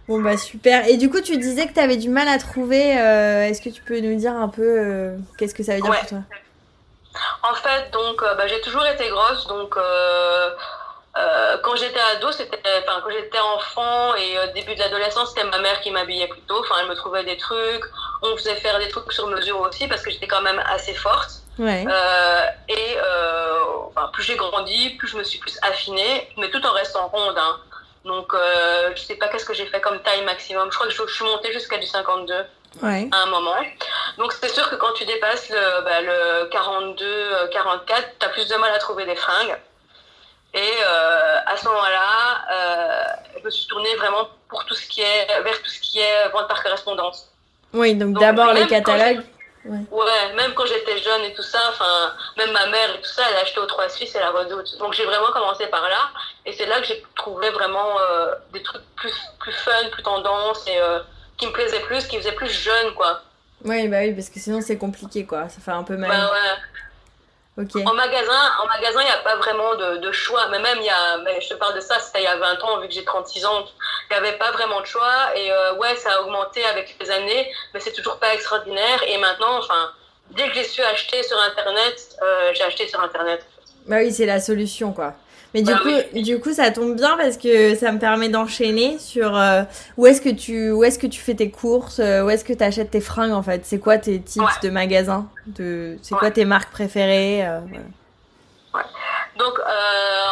Bon 0.07 0.19
bah 0.19 0.37
super. 0.37 0.85
Et 0.87 0.97
du 0.97 1.09
coup, 1.09 1.21
tu 1.21 1.37
disais 1.37 1.65
que 1.67 1.73
tu 1.73 1.79
avais 1.79 1.95
du 1.95 2.09
mal 2.09 2.27
à 2.27 2.37
trouver. 2.37 2.99
Euh, 2.99 3.47
est-ce 3.47 3.61
que 3.61 3.69
tu 3.69 3.81
peux 3.81 3.99
nous 3.99 4.15
dire 4.17 4.33
un 4.33 4.49
peu 4.49 4.61
euh, 4.61 5.17
qu'est-ce 5.37 5.55
que 5.55 5.63
ça 5.63 5.75
veut 5.75 5.81
dire 5.81 5.91
pour 5.91 6.09
toi? 6.09 6.19
En 7.43 7.53
fait, 7.53 7.91
donc 7.91 8.21
euh, 8.21 8.35
bah, 8.35 8.47
j'ai 8.47 8.59
toujours 8.61 8.85
été 8.85 9.07
grosse. 9.09 9.47
Donc 9.47 9.77
quand 11.63 11.75
j'étais 11.77 11.99
ado, 11.99 12.31
c'était, 12.31 12.59
enfin 12.85 12.99
quand 13.01 13.11
j'étais 13.11 13.39
enfant 13.39 14.15
et 14.15 14.35
début 14.53 14.75
de 14.75 14.79
l'adolescence, 14.79 15.29
c'était 15.29 15.47
ma 15.47 15.59
mère 15.59 15.79
qui 15.79 15.91
m'habillait 15.91 16.27
plutôt. 16.27 16.59
Enfin, 16.59 16.75
elle 16.81 16.89
me 16.89 16.95
trouvait 16.95 17.23
des 17.23 17.37
trucs. 17.37 17.85
On 18.23 18.35
faisait 18.35 18.55
faire 18.55 18.79
des 18.79 18.89
trucs 18.89 19.11
sur 19.13 19.27
mesure 19.27 19.61
aussi 19.61 19.87
parce 19.87 20.01
que 20.01 20.11
j'étais 20.11 20.27
quand 20.27 20.41
même 20.41 20.61
assez 20.67 20.93
forte. 20.93 21.31
Ouais. 21.59 21.85
et 22.67 22.97
plus 24.11 24.23
j'ai 24.23 24.35
grandi, 24.35 24.89
plus 24.97 25.07
je 25.07 25.17
me 25.17 25.23
suis 25.23 25.39
plus 25.39 25.57
affinée, 25.61 26.29
mais 26.37 26.49
tout 26.49 26.63
en 26.65 26.73
restant 26.73 27.07
ronde. 27.07 27.37
Hein. 27.37 27.57
Donc, 28.05 28.33
euh, 28.33 28.91
je 28.95 29.01
sais 29.01 29.15
pas 29.15 29.27
qu'est-ce 29.29 29.45
que 29.45 29.53
j'ai 29.53 29.65
fait 29.65 29.79
comme 29.79 30.00
taille 30.01 30.23
maximum. 30.25 30.69
Je 30.71 30.75
crois 30.75 30.88
que 30.88 30.94
je, 30.94 31.13
suis 31.13 31.25
montée 31.25 31.53
jusqu'à 31.53 31.77
du 31.77 31.85
52 31.85 32.33
ouais. 32.81 33.07
à 33.11 33.23
un 33.23 33.25
moment. 33.27 33.55
Donc, 34.17 34.33
c'est 34.33 34.50
sûr 34.50 34.69
que 34.69 34.75
quand 34.75 34.91
tu 34.94 35.05
dépasses 35.05 35.50
le, 35.50 35.83
bah, 35.83 36.01
le 36.01 36.50
42, 36.50 37.50
44, 37.51 38.03
tu 38.19 38.25
as 38.25 38.29
plus 38.29 38.47
de 38.47 38.55
mal 38.55 38.71
à 38.73 38.79
trouver 38.79 39.05
des 39.05 39.15
fringues. 39.15 39.57
Et 40.53 40.59
euh, 40.59 41.38
à 41.45 41.57
ce 41.57 41.65
moment-là, 41.65 42.45
euh, 42.51 43.03
je 43.39 43.45
me 43.45 43.50
suis 43.50 43.67
tournée 43.67 43.95
vraiment 43.95 44.27
pour 44.50 44.65
tout 44.65 44.75
ce 44.75 44.85
qui 44.88 45.01
est, 45.01 45.41
vers 45.44 45.61
tout 45.61 45.69
ce 45.69 45.79
qui 45.79 46.00
est 46.00 46.29
vente 46.29 46.47
par 46.47 46.61
correspondance. 46.61 47.29
Oui, 47.73 47.95
donc, 47.95 48.19
d'abord 48.19 48.53
les 48.53 48.67
catalogues. 48.67 49.23
Ouais. 49.65 49.80
ouais. 49.92 50.33
même 50.36 50.54
quand 50.54 50.65
j'étais 50.65 50.98
jeune 50.98 51.21
et 51.21 51.33
tout 51.33 51.44
ça, 51.44 51.60
enfin, 51.69 52.13
même 52.38 52.51
ma 52.51 52.68
mère 52.68 52.95
et 52.95 53.01
tout 53.01 53.10
ça, 53.10 53.24
elle 53.30 53.38
a 53.38 53.39
acheté 53.42 53.60
aux 53.60 53.65
Trois 53.65 53.89
Suisses 53.89 54.13
et 54.15 54.19
la 54.19 54.31
Redoute. 54.31 54.77
Donc 54.77 54.94
j'ai 54.94 55.06
vraiment 55.06 55.31
commencé 55.31 55.68
par 55.68 55.83
là. 55.83 56.10
Et 56.45 56.54
c'est 56.54 56.65
là 56.65 56.81
que 56.81 56.88
j'ai 56.88 57.04
trouvé 57.15 57.50
vraiment 57.51 58.00
euh, 58.00 58.36
des 58.51 58.62
trucs 58.62 58.83
plus, 58.95 59.13
plus 59.39 59.54
fun, 59.54 59.89
plus 59.92 60.04
tendance 60.04 60.68
et 60.68 60.80
euh, 60.80 61.00
qui 61.38 61.48
me 61.48 61.51
plaisaient 61.51 61.81
plus, 61.81 62.06
qui 62.07 62.18
faisaient 62.18 62.33
plus 62.33 62.50
jeune, 62.50 62.94
quoi. 62.95 63.21
Oui, 63.63 63.88
bah 63.88 64.00
oui, 64.01 64.13
parce 64.13 64.30
que 64.30 64.39
sinon 64.39 64.60
c'est 64.62 64.77
compliqué, 64.77 65.25
quoi. 65.25 65.48
Ça 65.48 65.62
fait 65.62 65.71
un 65.71 65.83
peu 65.83 65.95
mal. 65.95 66.10
Bah 66.10 66.31
ouais. 66.31 66.60
En 67.56 67.94
magasin, 67.94 68.51
en 68.63 68.68
magasin, 68.68 69.01
il 69.01 69.06
n'y 69.06 69.12
a 69.12 69.18
pas 69.24 69.36
vraiment 69.36 69.75
de, 69.75 69.98
de, 69.98 70.12
choix. 70.12 70.48
Mais 70.50 70.60
même, 70.60 70.80
il 70.80 70.86
y 70.86 70.89
a, 70.89 71.18
mais 71.24 71.39
je 71.39 71.50
te 71.50 71.54
parle 71.54 71.75
de 71.75 71.81
ça, 71.81 72.00
c'était 72.00 72.21
il 72.21 72.24
y 72.24 72.27
a 72.27 72.36
20 72.36 72.63
ans, 72.63 72.80
vu 72.80 72.88
que 72.88 72.94
j'ai 72.94 73.04
36 73.04 73.45
ans. 73.45 73.65
Avait 74.13 74.38
pas 74.38 74.51
vraiment 74.51 74.80
de 74.81 74.86
choix. 74.86 75.36
Et 75.36 75.51
euh, 75.51 75.75
ouais, 75.75 75.95
ça 75.95 76.10
a 76.13 76.21
augmenté 76.21 76.63
avec 76.65 76.95
les 77.01 77.10
années, 77.10 77.51
mais 77.74 77.80
c'est 77.80 77.94
toujours 77.94 78.18
pas 78.18 78.33
extraordinaire. 78.33 79.01
Et 79.07 79.18
maintenant, 79.18 79.57
enfin, 79.57 79.92
dès 80.31 80.48
que 80.50 80.54
j'ai 80.56 80.63
su 80.63 80.81
acheter 80.81 81.24
sur 81.24 81.38
Internet, 81.39 82.18
euh, 82.21 82.51
j'ai 82.54 82.63
acheté 82.63 82.88
sur 82.88 83.01
Internet. 83.01 83.45
Bah 83.88 83.98
oui, 84.00 84.12
c'est 84.12 84.25
la 84.25 84.39
solution, 84.39 84.94
quoi. 84.94 85.13
Mais 85.54 85.62
du, 85.62 85.71
bah 85.71 85.80
coup, 85.80 86.19
du 86.19 86.39
coup, 86.39 86.54
ça 86.54 86.71
tombe 86.71 86.95
bien 86.95 87.15
parce 87.15 87.38
que 87.38 87.75
ça 87.75 87.92
me 87.92 88.00
permet 88.00 88.30
d'enchaîner 88.30 88.98
sur 88.98 89.38
euh, 89.38 89.62
où 89.98 90.07
est-ce 90.07 90.21
que 90.21 90.30
tu 90.30 90.71
où 90.71 90.83
est-ce 90.83 90.98
que 90.98 91.06
tu 91.06 91.19
fais 91.19 91.36
tes 91.36 91.51
courses, 91.51 92.00
où 92.00 92.30
est-ce 92.30 92.44
que 92.44 92.54
tu 92.54 92.63
achètes 92.63 92.89
tes 92.89 93.01
fringues 93.01 93.33
en 93.33 93.44
fait? 93.44 93.63
C'est 93.63 93.80
quoi 93.80 94.00
tes 94.00 94.19
tips 94.19 94.62
de 94.63 94.69
magasins 94.69 95.27
de 95.45 95.98
c'est 96.01 96.15
quoi 96.15 96.31
tes 96.31 96.45
marques 96.45 96.71
préférées 96.71 97.45
euh, 97.45 97.60
ouais. 98.74 98.81
Donc 99.38 99.60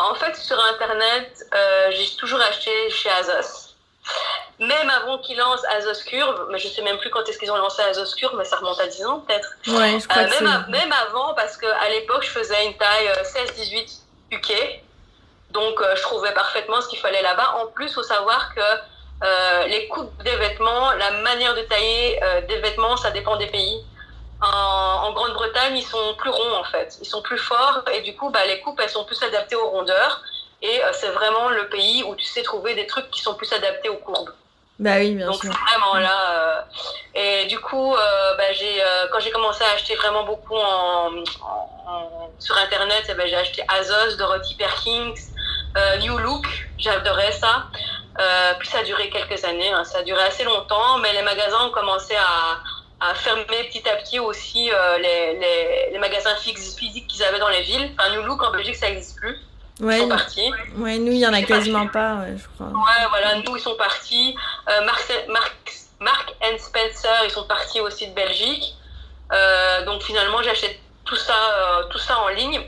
en 0.09 0.15
fait 0.15 0.35
sur 0.35 0.57
internet, 0.73 1.45
j'ai 1.91 2.15
toujours 2.17 2.41
acheté 2.41 2.71
chez 2.89 3.09
Azos. 3.09 3.60
Même 4.59 4.89
avant 4.89 5.17
qu'ils 5.17 5.37
lancent 5.37 5.65
Azos 5.75 6.03
Curve, 6.05 6.47
mais 6.51 6.59
je 6.59 6.67
sais 6.67 6.83
même 6.83 6.97
plus 6.99 7.09
quand 7.09 7.27
est-ce 7.27 7.39
qu'ils 7.39 7.51
ont 7.51 7.57
lancé 7.57 7.81
Azos 7.81 8.15
Curve, 8.15 8.35
mais 8.37 8.45
ça 8.45 8.57
remonte 8.57 8.79
à 8.79 8.87
10 8.87 9.05
ans 9.05 9.19
peut-être. 9.21 9.49
Ouais, 9.67 9.99
je 9.99 10.07
crois 10.07 10.23
même, 10.23 10.65
même 10.69 10.93
avant, 11.07 11.33
parce 11.33 11.57
qu'à 11.57 11.89
l'époque, 11.89 12.23
je 12.23 12.29
faisais 12.29 12.65
une 12.65 12.77
taille 12.77 13.11
16-18 13.23 14.01
UK. 14.31 14.81
Donc, 15.51 15.81
euh, 15.81 15.95
je 15.95 16.01
trouvais 16.01 16.33
parfaitement 16.33 16.79
ce 16.81 16.87
qu'il 16.87 16.99
fallait 16.99 17.21
là-bas. 17.21 17.55
En 17.61 17.67
plus, 17.67 17.87
il 17.87 17.93
faut 17.93 18.03
savoir 18.03 18.53
que 18.55 18.61
euh, 19.23 19.67
les 19.67 19.87
coupes 19.87 20.15
des 20.23 20.35
vêtements, 20.35 20.91
la 20.93 21.11
manière 21.21 21.55
de 21.55 21.61
tailler 21.61 22.23
euh, 22.23 22.41
des 22.41 22.57
vêtements, 22.59 22.97
ça 22.97 23.11
dépend 23.11 23.35
des 23.37 23.47
pays. 23.47 23.83
En, 24.41 25.11
Grande-Bretagne, 25.13 25.77
ils 25.77 25.85
sont 25.85 26.15
plus 26.17 26.31
ronds 26.31 26.55
en 26.55 26.63
fait, 26.63 26.97
ils 27.01 27.05
sont 27.05 27.21
plus 27.21 27.37
forts 27.37 27.83
et 27.93 28.01
du 28.01 28.15
coup, 28.15 28.29
bah, 28.31 28.43
les 28.47 28.59
coupes, 28.61 28.79
elles 28.81 28.89
sont 28.89 29.03
plus 29.03 29.21
adaptées 29.21 29.55
aux 29.55 29.67
rondeurs. 29.67 30.23
Et 30.61 30.81
c'est 30.93 31.09
vraiment 31.09 31.49
le 31.49 31.67
pays 31.69 32.03
où 32.03 32.15
tu 32.15 32.25
sais 32.25 32.43
trouver 32.43 32.75
des 32.75 32.85
trucs 32.85 33.09
qui 33.09 33.21
sont 33.21 33.33
plus 33.33 33.51
adaptés 33.53 33.89
aux 33.89 33.97
courbes. 33.97 34.31
Bah 34.77 34.95
oui, 34.97 35.13
bien 35.15 35.27
Donc, 35.27 35.41
sûr. 35.41 35.51
vraiment 35.51 35.95
là. 35.95 36.67
et 37.13 37.45
du 37.45 37.59
coup, 37.59 37.95
bah, 38.37 38.51
j'ai, 38.53 38.83
quand 39.11 39.19
j'ai 39.19 39.31
commencé 39.31 39.63
à 39.63 39.71
acheter 39.75 39.95
vraiment 39.95 40.23
beaucoup 40.23 40.55
en, 40.55 41.11
sur 42.39 42.57
Internet, 42.57 43.05
eh 43.09 43.13
ben, 43.13 43.27
j'ai 43.27 43.35
acheté 43.35 43.63
Azos, 43.67 44.17
Dorothy 44.17 44.55
Perkins, 44.55 45.13
euh, 45.77 45.97
New 45.97 46.17
Look, 46.17 46.45
j'adorais 46.77 47.31
ça. 47.31 47.67
Euh, 48.19 48.53
puis 48.59 48.67
ça 48.67 48.79
a 48.79 48.83
duré 48.83 49.09
quelques 49.09 49.43
années, 49.45 49.71
hein. 49.71 49.83
ça 49.85 49.99
a 49.99 50.03
duré 50.03 50.21
assez 50.23 50.43
longtemps, 50.43 50.97
mais 50.97 51.13
les 51.13 51.21
magasins 51.21 51.65
ont 51.65 51.71
commencé 51.71 52.13
à, 52.15 52.59
à 53.09 53.13
fermer 53.15 53.63
petit 53.69 53.87
à 53.87 53.95
petit 53.95 54.19
aussi 54.19 54.69
euh, 54.71 54.97
les, 54.97 55.39
les, 55.39 55.89
les, 55.93 55.99
magasins 55.99 56.35
physiques 56.35 57.07
qu'ils 57.07 57.23
avaient 57.23 57.39
dans 57.39 57.47
les 57.47 57.61
villes. 57.61 57.91
Enfin, 57.97 58.09
New 58.11 58.23
Look 58.23 58.43
en 58.43 58.51
Belgique, 58.51 58.75
ça 58.75 58.89
n'existe 58.89 59.17
plus. 59.17 59.37
Ouais, 59.81 59.97
ils 59.97 60.01
sont 60.01 60.09
partis. 60.09 60.51
Ouais, 60.77 60.97
nous, 60.97 61.11
il 61.11 61.19
y 61.19 61.27
en 61.27 61.33
a 61.33 61.41
quasiment 61.41 61.87
pas, 61.87 62.15
ouais, 62.15 62.37
je 62.37 62.47
crois. 62.55 62.67
Ouais, 62.67 63.07
voilà, 63.09 63.35
nous, 63.37 63.55
ils 63.55 63.61
sont 63.61 63.75
partis. 63.75 64.35
Euh, 64.69 64.87
and 66.43 66.57
Spencer, 66.57 67.25
ils 67.25 67.31
sont 67.31 67.45
partis 67.45 67.79
aussi 67.81 68.07
de 68.07 68.13
Belgique. 68.13 68.75
Euh, 69.31 69.85
donc 69.85 70.01
finalement, 70.03 70.41
j'achète 70.43 70.79
tout 71.05 71.15
ça, 71.15 71.33
euh, 71.33 71.83
tout 71.89 71.97
ça 71.97 72.17
en 72.19 72.29
ligne. 72.29 72.61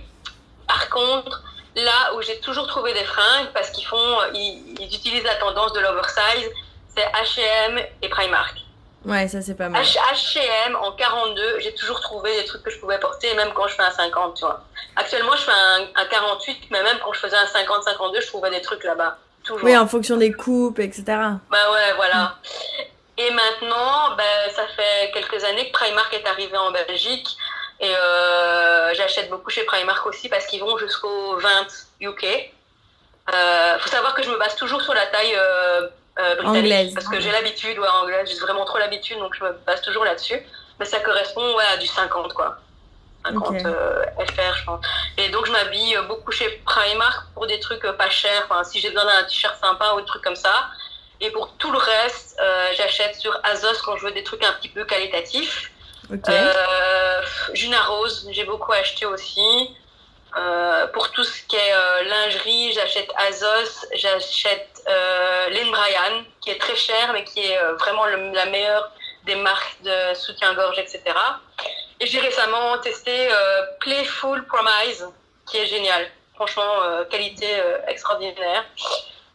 Par 0.67 0.89
contre, 0.89 1.43
Là 1.75 2.13
où 2.15 2.22
j'ai 2.22 2.39
toujours 2.39 2.67
trouvé 2.67 2.93
des 2.93 3.03
fringues, 3.03 3.48
parce 3.53 3.72
qu'ils 3.72 3.86
font, 3.86 4.17
ils, 4.34 4.75
ils, 4.79 4.96
utilisent 4.96 5.24
la 5.24 5.36
tendance 5.36 5.74
de 5.74 5.79
l'oversize, 5.79 6.51
c'est 6.96 7.05
H&M 7.05 7.79
et 8.01 8.10
Primark. 8.10 8.62
Ouais, 9.05 9.27
ça 9.27 9.41
c'est 9.41 9.55
pas 9.55 9.69
mal. 9.69 9.83
H&M 9.83 10.75
en 10.75 10.91
42, 10.93 11.60
j'ai 11.60 11.74
toujours 11.75 12.00
trouvé 12.00 12.36
des 12.39 12.45
trucs 12.45 12.63
que 12.63 12.69
je 12.69 12.79
pouvais 12.79 13.00
porter, 13.00 13.33
même 13.36 13.51
quand 13.53 13.67
je 13.67 13.75
fais 13.75 13.83
un 13.83 13.91
50, 13.91 14.36
tu 14.36 14.45
vois. 14.45 14.63
Actuellement, 14.95 15.36
je 15.36 15.41
fais 15.41 15.51
un, 15.51 16.01
un 16.01 16.05
48, 16.05 16.67
mais 16.72 16.81
même 16.83 16.98
quand 17.03 17.12
je 17.13 17.19
faisais 17.19 17.36
un 17.36 17.45
50-52, 17.45 18.22
je 18.22 18.27
trouvais 18.27 18.50
des 18.50 18.62
trucs 18.62 18.83
là-bas. 18.83 19.17
Toujours. 19.43 19.65
Oui, 19.65 19.77
en 19.77 19.88
fonction 19.88 20.15
des 20.15 20.31
coupes, 20.31 20.79
etc. 20.79 21.03
Bah 21.07 21.72
ouais, 21.72 21.93
voilà. 21.98 22.36
Et 23.17 23.29
maintenant, 23.31 24.15
bah, 24.15 24.50
ça 24.55 24.63
fait 24.75 25.12
quelques 25.13 25.43
années 25.43 25.67
que 25.67 25.74
Primark 25.74 26.13
est 26.13 26.25
arrivé 26.25 26.57
en 26.57 26.72
Belgique. 26.72 27.27
Et 27.81 27.93
euh, 27.93 28.93
j'achète 28.93 29.29
beaucoup 29.29 29.50
chez 29.50 29.63
Primark 29.65 30.05
aussi 30.05 30.29
parce 30.29 30.45
qu'ils 30.45 30.62
vont 30.62 30.77
jusqu'au 30.77 31.38
20 31.38 31.50
UK. 32.00 32.24
Il 33.27 33.77
faut 33.79 33.89
savoir 33.89 34.13
que 34.13 34.24
je 34.24 34.29
me 34.29 34.38
base 34.38 34.55
toujours 34.55 34.81
sur 34.81 34.93
la 34.93 35.05
taille 35.07 35.38
britannique. 36.15 36.46
Anglaise. 36.46 36.93
Parce 36.93 37.08
que 37.08 37.20
j'ai 37.20 37.32
l'habitude, 37.32 37.79
ouais, 37.79 37.88
anglaise, 38.01 38.29
j'ai 38.29 38.39
vraiment 38.39 38.65
trop 38.65 38.77
l'habitude, 38.77 39.17
donc 39.20 39.36
je 39.36 39.43
me 39.43 39.51
base 39.65 39.82
toujours 39.82 40.05
là-dessus. 40.05 40.39
Mais 40.79 40.86
ça 40.86 41.00
correspond 41.00 41.55
ouais, 41.55 41.63
à 41.74 41.77
du 41.77 41.88
50, 41.88 42.34
quoi. 42.34 42.58
50 43.25 43.62
FR, 43.62 44.55
je 44.58 44.65
pense. 44.65 44.86
Et 45.17 45.29
donc, 45.29 45.46
je 45.46 45.51
m'habille 45.51 45.98
beaucoup 46.08 46.32
chez 46.32 46.50
Primark 46.65 47.27
pour 47.34 47.48
des 47.48 47.60
trucs 47.60 47.84
pas 47.98 48.10
chers. 48.10 48.48
Enfin, 48.50 48.63
si 48.63 48.79
j'ai 48.79 48.89
besoin 48.89 49.05
d'un 49.05 49.24
t-shirt 49.24 49.55
sympa 49.60 49.93
ou 49.93 50.01
des 50.01 50.05
trucs 50.05 50.24
comme 50.24 50.36
ça. 50.36 50.70
Et 51.24 51.32
pour 51.32 51.53
tout 51.58 51.72
le 51.72 51.77
reste, 51.77 52.38
euh, 52.41 52.67
j'achète 52.75 53.15
sur 53.15 53.39
Azos 53.43 53.82
quand 53.86 53.96
je 53.96 54.05
veux 54.05 54.12
des 54.12 54.24
trucs 54.24 54.43
un 54.43 54.51
petit 54.53 54.67
peu 54.67 54.84
qualitatifs. 54.84 55.72
Euh, 56.12 57.22
Juna 57.53 57.82
Rose, 57.84 58.27
j'ai 58.32 58.43
beaucoup 58.43 58.74
acheté 58.74 59.05
aussi. 59.05 59.70
Euh, 60.36 60.88
pour 60.88 61.12
tout 61.12 61.24
ce 61.24 61.43
qui 61.43 61.55
est 61.55 62.03
lingerie, 62.03 62.74
j'achète 62.74 63.10
Azos, 63.15 63.86
j'achète 63.93 64.73
Lynn 64.87 65.71
Bryan, 65.71 66.23
qui 66.41 66.51
est 66.51 66.59
très 66.59 66.75
cher, 66.75 67.11
mais 67.13 67.23
qui 67.23 67.39
est 67.39 67.59
vraiment 67.79 68.05
la 68.05 68.45
meilleure 68.45 68.91
des 69.25 69.35
marques 69.35 69.81
de 69.81 70.13
soutien-gorge, 70.13 70.79
etc. 70.79 71.01
Et 71.99 72.07
j'ai 72.07 72.19
récemment 72.19 72.77
testé 72.79 73.29
Playful 73.79 74.45
Promise, 74.45 75.07
qui 75.45 75.57
est 75.57 75.67
génial. 75.67 76.09
Franchement, 76.35 77.05
qualité 77.09 77.47
extraordinaire. 77.87 78.65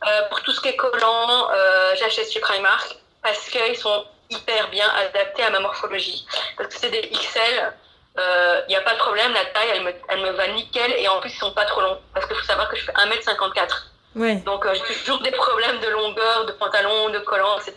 Euh, 0.07 0.29
pour 0.29 0.43
tout 0.43 0.53
ce 0.53 0.61
qui 0.61 0.69
est 0.69 0.77
collant, 0.77 1.51
euh, 1.51 1.95
j'achète 1.97 2.31
chez 2.31 2.41
Primark 2.41 2.97
parce 3.23 3.49
qu'ils 3.51 3.77
sont 3.77 4.05
hyper 4.31 4.71
bien 4.71 4.89
adaptés 4.91 5.43
à 5.43 5.51
ma 5.51 5.61
morphologie. 5.61 6.25
Parce 6.57 6.69
que 6.69 6.81
c'est 6.81 6.91
des 6.91 7.11
XL, 7.11 7.41
il 7.41 8.21
euh, 8.21 8.61
n'y 8.69 8.77
a 8.77 8.81
pas 8.83 8.95
de 8.95 8.99
problème, 8.99 9.33
la 9.33 9.45
taille, 9.47 9.69
elle 9.75 9.83
me, 9.83 9.93
elle 10.09 10.21
me, 10.21 10.31
va 10.31 10.47
nickel 10.49 10.93
et 10.93 11.09
en 11.09 11.21
plus, 11.21 11.31
ils 11.31 11.39
sont 11.39 11.53
pas 11.53 11.65
trop 11.65 11.81
longs. 11.81 11.99
Parce 12.15 12.27
qu'il 12.27 12.37
faut 12.37 12.45
savoir 12.45 12.69
que 12.69 12.77
je 12.77 12.85
fais 12.85 12.93
1m54. 12.93 13.88
Ouais. 14.17 14.37
Donc, 14.47 14.67
j'ai 14.73 14.95
toujours 15.01 15.23
des 15.23 15.31
problèmes 15.31 15.81
de 15.81 15.89
longueur, 15.89 16.47
de 16.47 16.53
pantalon, 16.53 17.11
de 17.11 17.19
collant, 17.21 17.59
etc. 17.59 17.75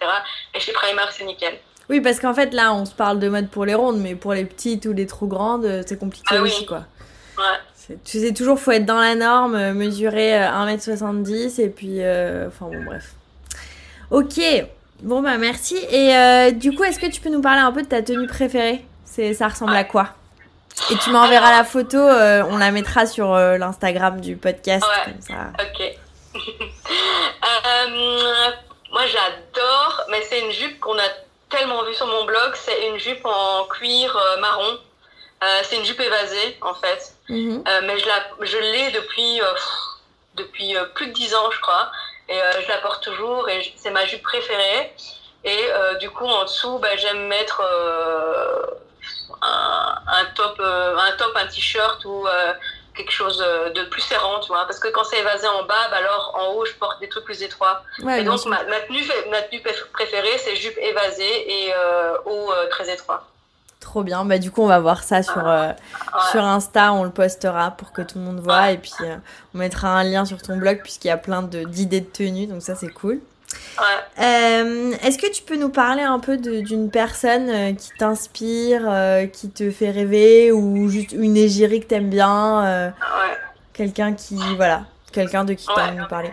Et 0.54 0.60
chez 0.60 0.72
Primark, 0.72 1.12
c'est 1.12 1.26
nickel. 1.26 1.60
Oui, 1.90 2.00
parce 2.00 2.20
qu'en 2.20 2.34
fait, 2.34 2.54
là, 2.54 2.74
on 2.74 2.86
se 2.86 2.94
parle 2.94 3.20
de 3.20 3.28
mode 3.28 3.50
pour 3.50 3.66
les 3.66 3.76
rondes, 3.76 4.00
mais 4.00 4.16
pour 4.16 4.34
les 4.34 4.46
petites 4.46 4.86
ou 4.86 4.94
les 4.94 5.08
trop 5.08 5.28
grandes, 5.28 5.84
c'est 5.86 6.00
compliqué 6.00 6.36
ah 6.38 6.42
aussi, 6.42 6.66
quoi. 6.66 6.86
Ouais. 7.38 7.60
Tu 8.06 8.20
sais 8.20 8.34
toujours, 8.34 8.60
faut 8.60 8.72
être 8.72 8.86
dans 8.86 9.00
la 9.00 9.16
norme, 9.16 9.56
euh, 9.56 9.74
mesurer 9.74 10.34
1m70 10.34 11.60
euh, 11.60 11.64
et 11.66 11.70
puis. 11.70 12.02
Euh, 12.02 12.48
enfin 12.48 12.68
bon, 12.68 12.84
bref. 12.84 13.14
Ok, 14.10 14.40
bon 15.02 15.22
bah 15.22 15.38
merci. 15.38 15.78
Et 15.90 16.52
du 16.54 16.74
coup, 16.74 16.84
est-ce 16.84 17.00
que 17.00 17.08
tu 17.08 17.22
peux 17.22 17.30
nous 17.30 17.42
parler 17.42 17.62
un 17.62 17.72
peu 17.72 17.82
de 17.82 17.88
ta 17.88 18.02
tenue 18.02 18.28
préférée? 18.28 18.86
Ça 19.06 19.48
ressemble 19.48 19.76
à 19.76 19.84
quoi? 19.84 20.10
Et 20.90 20.96
tu 20.98 21.10
m'enverras 21.12 21.52
la 21.52 21.64
photo, 21.64 21.98
on 21.98 22.58
la 22.58 22.72
mettra 22.72 23.06
sur 23.06 23.34
l'Instagram 23.36 24.20
du 24.20 24.36
podcast. 24.36 24.84
Ouais, 24.84 25.12
comme 25.12 25.22
ça. 25.22 25.52
ok. 25.60 25.98
Moi 28.92 29.06
j'adore, 29.06 30.04
mais 30.10 30.22
c'est 30.24 30.40
une 30.42 30.52
jupe 30.52 30.80
qu'on 30.80 30.98
a 30.98 31.10
tellement 31.50 31.84
vue 31.84 31.94
sur 31.94 32.08
mon 32.08 32.26
blog, 32.26 32.54
c'est 32.56 32.88
une 32.88 32.98
jupe 32.98 33.26
en 33.26 33.66
cuir 33.66 34.18
marron. 34.40 34.80
c'est 35.64 35.78
une 35.78 35.86
jupe 35.86 36.00
évasée 36.00 36.58
en 36.62 36.74
fait. 36.76 37.14
Mhm. 37.32 37.64
Euh, 37.66 37.82
mais 37.86 37.98
je, 37.98 38.06
la, 38.08 38.24
je 38.42 38.58
l'ai 38.58 38.92
depuis, 38.92 39.42
euh, 39.42 39.46
depuis 40.36 40.76
euh, 40.76 40.84
plus 40.96 41.08
de 41.08 41.14
10 41.14 41.34
ans, 41.36 41.50
je 41.50 41.62
crois. 41.62 41.92
Et 42.30 42.40
je 42.62 42.68
la 42.70 42.78
porte 42.78 43.04
toujours 43.04 43.50
et 43.50 43.74
c'est 43.76 43.92
ma 43.92 44.06
jupe 44.06 44.24
préférée. 44.24 44.94
Et 45.44 45.66
du 46.00 46.10
coup, 46.12 46.26
en 46.26 46.44
dessous, 46.44 46.78
bah, 46.78 46.96
j'aime 46.96 47.28
mettre 47.28 47.62
un, 49.42 49.96
un, 50.08 50.26
top, 50.34 50.62
un 50.62 51.12
top, 51.18 51.36
un 51.36 51.48
t-shirt 51.48 52.06
ou 52.06 52.26
quelque 52.96 53.12
chose 53.12 53.38
de 53.38 53.84
plus 53.86 54.02
serrant, 54.02 54.40
tu 54.42 54.48
vois. 54.48 54.66
Parce 54.66 54.80
que 54.80 54.88
quand 54.90 55.04
c'est 55.04 55.20
évasé 55.20 55.48
en 55.48 55.64
bas, 55.64 55.88
bah 55.90 55.98
alors 55.98 56.36
en 56.38 56.54
haut, 56.54 56.66
je 56.66 56.74
porte 56.74 57.00
des 57.00 57.10
trucs 57.10 57.26
plus 57.26 57.44
étroits. 57.44 57.84
et 58.00 58.24
donc, 58.24 58.46
ma, 58.46 58.64
ma, 58.66 58.80
tenue, 58.82 59.04
ma 59.30 59.42
tenue 59.42 59.62
préférée, 59.94 60.38
c'est 60.38 60.56
jupe 60.56 60.78
évasée 60.78 61.66
et 61.66 61.74
haut 62.26 62.52
très 62.70 62.92
étroit. 62.92 63.26
Trop 63.82 64.04
bien. 64.04 64.24
Bah, 64.26 64.38
du 64.38 64.52
coup, 64.52 64.62
on 64.62 64.68
va 64.68 64.80
voir 64.80 65.04
ça 65.04 65.24
sur, 65.24 65.46
euh, 65.46 65.72
sur 66.32 66.46
Insta. 66.46 66.94
On 66.94 67.04
le 67.04 67.10
postera 67.10 67.72
pour 67.72 67.92
que 67.92 68.04
tout 68.04 68.20
le 68.20 68.24
monde 68.24 68.40
voit. 68.40 68.72
Et 68.72 68.78
puis, 68.78 68.92
euh, 69.02 69.18
on 69.54 69.58
mettra 69.58 69.90
un 69.90 70.04
lien 70.04 70.24
sur 70.24 70.42
ton 70.42 70.56
blog 70.56 70.82
puisqu'il 70.84 71.08
y 71.08 71.12
a 71.12 71.18
plein 71.18 71.42
d'idées 71.42 72.02
de, 72.02 72.06
tenues. 72.06 72.46
Donc, 72.46 72.62
ça, 72.62 72.76
c'est 72.76 72.90
cool. 72.90 73.20
Euh, 74.20 74.92
Est-ce 75.04 75.18
que 75.18 75.32
tu 75.32 75.44
peux 75.44 75.56
nous 75.56 75.70
parler 75.70 76.04
un 76.04 76.20
peu 76.20 76.38
d'une 76.38 76.90
personne 76.92 77.50
euh, 77.50 77.74
qui 77.74 77.90
t'inspire, 77.98 78.82
qui 79.34 79.50
te 79.50 79.72
fait 79.72 79.92
rêver 79.92 80.52
ou 80.52 80.90
juste 80.90 81.12
une 81.14 81.38
égérie 81.38 81.82
que 81.82 81.88
t'aimes 81.88 82.10
bien 82.10 82.94
Quelqu'un 83.74 84.14
qui, 84.14 84.38
voilà, 84.56 84.84
quelqu'un 85.12 85.44
de 85.44 85.54
qui 85.54 85.66
tu 85.66 85.80
as 85.80 85.92
nous 85.92 86.08
parler? 86.08 86.32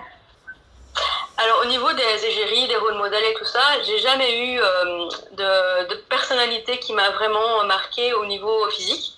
Alors 1.41 1.61
au 1.63 1.67
niveau 1.67 1.93
des 1.93 2.27
égéries, 2.27 2.67
des 2.67 2.77
rôles 2.77 2.99
modèles 2.99 3.23
et 3.31 3.35
tout 3.35 3.45
ça, 3.45 3.61
j'ai 3.87 3.99
jamais 3.99 4.55
eu 4.55 4.61
euh, 4.61 5.09
de, 5.37 5.95
personnalité 6.09 6.79
qui 6.81 6.93
m'a 6.93 7.11
vraiment 7.11 7.65
marqué 7.65 8.13
au 8.15 8.27
niveau 8.27 8.69
physique. 8.71 9.18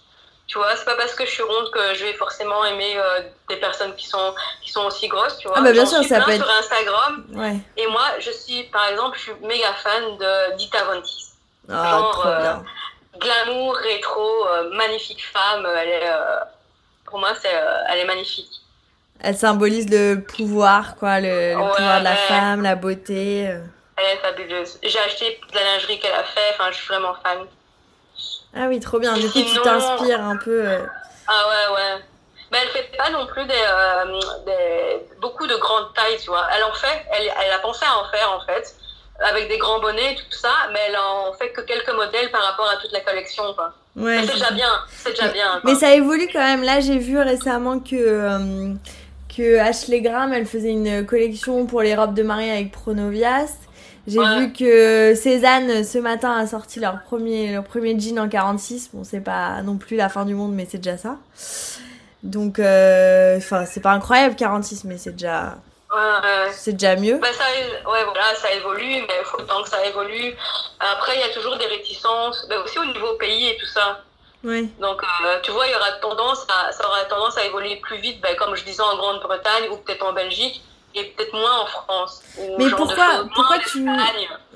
Tu 0.50 0.58
vois, 0.58 0.74
c'est 0.74 0.84
pas 0.84 0.96
parce 0.96 1.14
que 1.14 1.24
je 1.24 1.30
suis 1.30 1.44
ronde 1.44 1.70
que 1.70 1.94
je 1.94 2.04
vais 2.06 2.12
forcément 2.14 2.64
aimer 2.64 2.98
euh, 2.98 3.20
des 3.48 3.56
personnes 3.56 3.94
qui 3.94 4.08
sont 4.08 4.34
qui 4.60 4.72
sont 4.72 4.82
aussi 4.82 5.06
grosses, 5.06 5.38
tu 5.38 5.46
vois. 5.46 5.56
Ah 5.58 5.62
bah 5.62 5.70
bien 5.70 5.86
sûr, 5.86 6.02
ça 6.02 6.22
peut 6.22 6.34
sur 6.34 6.50
Instagram. 6.50 7.24
Ouais. 7.34 7.56
Et 7.76 7.86
moi, 7.86 8.02
je 8.18 8.32
suis 8.32 8.64
par 8.64 8.88
exemple, 8.88 9.16
je 9.16 9.22
suis 9.22 9.32
méga 9.46 9.72
fan 9.74 10.18
de 10.18 10.56
Dita 10.56 10.82
Von 10.84 11.02
Ah, 11.68 11.90
Genre, 11.90 12.10
trop 12.10 12.28
euh, 12.28 12.54
glamour, 13.20 13.76
rétro, 13.76 14.46
magnifique 14.72 15.24
femme, 15.32 15.68
elle 15.78 15.88
est 15.88 16.10
pour 17.04 17.20
moi 17.20 17.30
c'est 17.40 17.54
elle 17.88 17.98
est 17.98 18.04
magnifique 18.04 18.60
elle 19.22 19.36
symbolise 19.36 19.88
le 19.90 20.20
pouvoir, 20.20 20.96
quoi, 20.96 21.20
le, 21.20 21.52
pouvoir 21.52 22.00
de 22.00 22.04
la 22.04 22.16
femme, 22.16 22.62
la 22.62 22.74
beauté. 22.74 23.48
Euh. 23.48 23.60
Elle 23.96 24.16
est 24.16 24.20
fabuleuse. 24.20 24.78
J'ai 24.82 24.98
acheté 24.98 25.38
de 25.50 25.54
la 25.54 25.62
lingerie 25.62 25.98
qu'elle 25.98 26.14
a 26.14 26.24
fait, 26.24 26.54
enfin, 26.54 26.70
je 26.70 26.76
suis 26.76 26.86
vraiment 26.88 27.14
fan. 27.22 27.38
Ah 28.54 28.66
oui, 28.68 28.80
trop 28.80 28.98
bien. 28.98 29.14
Du 29.14 29.30
coup, 29.30 29.40
tu 29.40 29.60
t'inspires 29.60 30.22
un 30.22 30.36
peu. 30.36 30.66
Euh. 30.66 30.80
Ah 31.26 31.44
ouais, 31.48 31.74
ouais. 31.74 32.04
Mais 32.50 32.58
elle 32.62 32.68
fait 32.68 32.96
pas 32.96 33.10
non 33.10 33.26
plus 33.26 33.42
euh, 33.42 34.20
des, 34.44 35.06
beaucoup 35.20 35.46
de 35.46 35.54
grandes 35.56 35.94
tailles, 35.94 36.18
tu 36.20 36.30
vois. 36.30 36.46
Elle 36.56 36.64
en 36.64 36.72
fait, 36.72 37.04
elle, 37.12 37.32
elle 37.44 37.52
a 37.52 37.58
pensé 37.58 37.84
à 37.84 37.96
en 37.96 38.10
faire, 38.10 38.32
en 38.32 38.40
fait, 38.44 38.74
avec 39.20 39.48
des 39.48 39.56
grands 39.56 39.78
bonnets 39.78 40.14
et 40.14 40.16
tout 40.16 40.32
ça, 40.32 40.52
mais 40.72 40.80
elle 40.88 40.96
en 40.96 41.32
fait 41.34 41.50
que 41.52 41.60
quelques 41.60 41.94
modèles 41.94 42.30
par 42.32 42.42
rapport 42.42 42.68
à 42.68 42.76
toute 42.76 42.90
la 42.90 43.00
collection, 43.00 43.54
quoi. 43.54 43.72
Ouais, 43.94 44.22
c'est 44.24 44.32
déjà 44.32 44.50
bien, 44.50 44.72
c'est 44.90 45.10
déjà 45.10 45.28
bien. 45.28 45.60
Mais 45.62 45.76
ça 45.76 45.94
évolue 45.94 46.28
quand 46.32 46.40
même. 46.40 46.64
Là, 46.64 46.80
j'ai 46.80 46.98
vu 46.98 47.18
récemment 47.20 47.78
que 47.78 48.74
que 49.36 49.58
Ashley 49.58 50.00
Graham, 50.00 50.32
elle 50.32 50.46
faisait 50.46 50.70
une 50.70 51.06
collection 51.06 51.66
pour 51.66 51.82
les 51.82 51.94
robes 51.94 52.14
de 52.14 52.22
mariée 52.24 52.50
avec 52.50 52.72
Pronovias. 52.72 53.52
J'ai 54.10 54.40
vu 54.40 54.52
que 54.52 55.14
Cézanne, 55.14 55.84
ce 55.84 55.98
matin, 55.98 56.32
a 56.36 56.46
sorti 56.46 56.80
leur 56.80 57.02
premier, 57.02 57.52
leur 57.52 57.64
premier 57.64 57.98
jean 57.98 58.18
en 58.18 58.28
46. 58.28 58.90
Bon, 58.92 59.04
c'est 59.04 59.20
pas 59.20 59.62
non 59.62 59.76
plus 59.76 59.96
la 59.96 60.08
fin 60.08 60.24
du 60.24 60.34
monde, 60.34 60.52
mais 60.52 60.66
c'est 60.68 60.78
déjà 60.78 60.98
ça. 60.98 61.16
Donc, 62.22 62.58
euh, 62.58 63.36
enfin, 63.38 63.64
c'est 63.66 63.80
pas 63.80 63.92
incroyable 63.92 64.36
46, 64.36 64.84
mais 64.84 64.98
c'est 64.98 65.12
déjà. 65.12 65.56
C'est 66.52 66.72
déjà 66.74 66.94
mieux. 66.96 67.18
Bah, 67.18 67.28
ça, 67.32 67.44
ouais, 67.90 68.04
voilà, 68.04 68.34
ça 68.36 68.52
évolue, 68.52 69.02
mais 69.08 69.14
il 69.20 69.24
faut 69.24 69.42
tant 69.42 69.62
que 69.62 69.68
ça 69.68 69.84
évolue. 69.84 70.34
Après, 70.78 71.16
il 71.16 71.20
y 71.20 71.24
a 71.24 71.32
toujours 71.32 71.56
des 71.56 71.66
réticences, 71.66 72.46
mais 72.48 72.56
aussi 72.56 72.78
au 72.78 72.84
niveau 72.84 73.14
pays 73.14 73.48
et 73.48 73.56
tout 73.56 73.66
ça. 73.66 74.02
Donc, 74.42 75.02
euh, 75.02 75.40
tu 75.42 75.50
vois, 75.50 75.66
il 75.66 75.72
y 75.72 75.74
aura 75.74 75.92
tendance 76.00 76.46
à, 76.48 76.72
ça 76.72 76.86
aura 76.86 77.04
tendance 77.04 77.36
à 77.36 77.44
évoluer 77.44 77.76
plus 77.76 77.98
vite, 77.98 78.20
ben, 78.22 78.34
comme 78.36 78.54
je 78.54 78.64
disais, 78.64 78.82
en 78.82 78.96
Grande-Bretagne 78.96 79.68
ou 79.70 79.76
peut-être 79.76 80.04
en 80.04 80.12
Belgique 80.12 80.62
et 80.94 81.04
peut-être 81.16 81.32
moins 81.32 81.62
en 81.62 81.66
France. 81.66 82.22
Mais 82.58 82.68
pourquoi, 82.70 83.28
pourquoi 83.34 83.58
tu. 83.58 83.86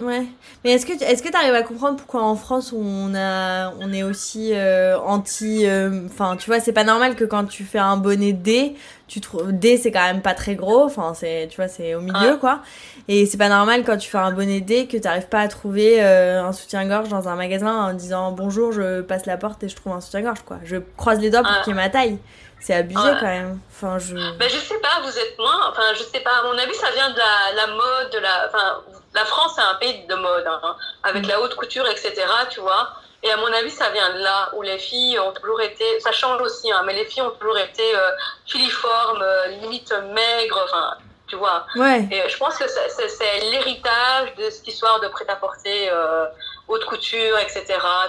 Ouais. 0.00 0.26
Mais 0.64 0.72
est-ce 0.72 0.86
que 0.86 0.92
est-ce 0.92 1.22
que 1.22 1.28
tu 1.28 1.36
arrives 1.36 1.54
à 1.54 1.62
comprendre 1.62 1.96
pourquoi 1.96 2.22
en 2.22 2.34
France 2.34 2.72
on 2.72 3.14
a 3.14 3.72
on 3.80 3.92
est 3.92 4.02
aussi 4.02 4.50
euh, 4.52 4.98
anti. 4.98 5.66
Euh, 5.66 6.06
enfin, 6.06 6.36
tu 6.36 6.46
vois, 6.46 6.60
c'est 6.60 6.72
pas 6.72 6.84
normal 6.84 7.14
que 7.14 7.24
quand 7.24 7.44
tu 7.44 7.64
fais 7.64 7.78
un 7.78 7.96
bonnet 7.96 8.32
D, 8.32 8.74
tu 9.06 9.20
trouves 9.20 9.52
D 9.52 9.76
c'est 9.76 9.92
quand 9.92 10.04
même 10.04 10.22
pas 10.22 10.34
très 10.34 10.56
gros. 10.56 10.84
Enfin, 10.84 11.14
c'est 11.14 11.46
tu 11.50 11.56
vois, 11.56 11.68
c'est 11.68 11.94
au 11.94 12.00
milieu 12.00 12.36
quoi. 12.38 12.60
Et 13.06 13.26
c'est 13.26 13.38
pas 13.38 13.50
normal 13.50 13.84
quand 13.84 13.96
tu 13.96 14.10
fais 14.10 14.18
un 14.18 14.32
bonnet 14.32 14.60
D 14.60 14.86
que 14.86 14.96
t'arrives 14.96 15.28
pas 15.28 15.40
à 15.40 15.48
trouver 15.48 16.02
euh, 16.02 16.42
un 16.42 16.52
soutien-gorge 16.52 17.10
dans 17.10 17.28
un 17.28 17.36
magasin 17.36 17.90
en 17.90 17.92
disant 17.92 18.32
bonjour, 18.32 18.72
je 18.72 19.02
passe 19.02 19.26
la 19.26 19.36
porte 19.36 19.62
et 19.62 19.68
je 19.68 19.76
trouve 19.76 19.92
un 19.92 20.00
soutien-gorge 20.00 20.42
quoi. 20.44 20.58
Je 20.64 20.76
croise 20.96 21.20
les 21.20 21.30
doigts 21.30 21.42
pour 21.42 21.62
qu'il 21.62 21.74
y 21.74 21.76
ait 21.76 21.80
ma 21.80 21.90
taille. 21.90 22.18
C'est 22.64 22.72
abusé 22.72 23.10
quand 23.20 23.26
même. 23.26 23.60
Enfin, 23.70 23.98
je... 23.98 24.14
Ben, 24.38 24.48
je 24.48 24.56
sais 24.56 24.78
pas, 24.78 25.00
vous 25.02 25.18
êtes 25.18 25.38
moins. 25.38 25.68
Enfin, 25.68 25.82
je 25.92 26.02
sais 26.02 26.20
pas. 26.20 26.38
À 26.38 26.42
mon 26.44 26.56
avis, 26.56 26.74
ça 26.74 26.90
vient 26.92 27.10
de 27.10 27.18
la, 27.18 27.66
mode, 27.66 28.10
de 28.10 28.18
la. 28.20 28.46
Enfin, 28.48 28.80
la 29.14 29.26
France, 29.26 29.52
c'est 29.56 29.60
un 29.60 29.74
pays 29.74 30.06
de 30.06 30.14
mode, 30.14 30.46
hein, 30.46 30.76
avec 31.02 31.26
la 31.26 31.42
haute 31.42 31.54
couture, 31.56 31.86
etc. 31.86 32.14
Tu 32.48 32.60
vois. 32.60 32.88
Et 33.22 33.30
à 33.30 33.36
mon 33.36 33.52
avis, 33.52 33.70
ça 33.70 33.90
vient 33.90 34.14
de 34.14 34.18
là, 34.20 34.48
où 34.54 34.62
les 34.62 34.78
filles 34.78 35.18
ont 35.18 35.32
toujours 35.32 35.60
été. 35.60 36.00
Ça 36.00 36.10
change 36.12 36.40
aussi, 36.40 36.72
hein, 36.72 36.82
mais 36.86 36.94
les 36.94 37.04
filles 37.04 37.20
ont 37.20 37.32
toujours 37.32 37.58
été 37.58 37.94
euh, 37.94 38.10
filiformes, 38.46 39.20
euh, 39.20 39.48
limite 39.60 39.92
maigres. 40.14 40.62
Enfin, 40.64 40.96
tu 41.26 41.36
vois. 41.36 41.66
Ouais. 41.76 42.08
Et 42.10 42.26
je 42.30 42.36
pense 42.38 42.56
que 42.56 42.64
c'est 42.66 43.40
l'héritage 43.40 44.34
de 44.38 44.48
cette 44.48 44.66
histoire 44.66 45.00
de 45.00 45.08
prêt-à-porter, 45.08 45.90
euh, 45.90 46.24
haute 46.68 46.86
couture, 46.86 47.38
etc. 47.40 47.64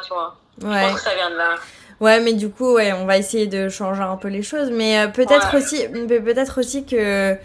Tu 0.05 0.13
vois. 0.13 0.33
Je 0.61 0.65
pense 0.65 0.93
que 0.93 1.01
ça 1.01 1.13
vient 1.13 1.29
de 1.29 1.35
là. 1.35 1.55
Ouais, 2.01 2.19
mais 2.19 2.33
du 2.33 2.49
coup, 2.49 2.73
ouais, 2.75 2.91
on 2.93 3.05
va 3.05 3.17
essayer 3.17 3.47
de 3.47 3.69
changer 3.69 4.01
un 4.01 4.17
peu 4.17 4.27
les 4.27 4.43
choses. 4.43 4.69
Mais 4.71 4.99
euh, 4.99 5.07
peut-être 5.07 5.53
Ouais. 5.53 5.59
aussi, 5.61 5.87
peut-être 5.87 6.59
aussi 6.59 6.85
que 6.85 7.35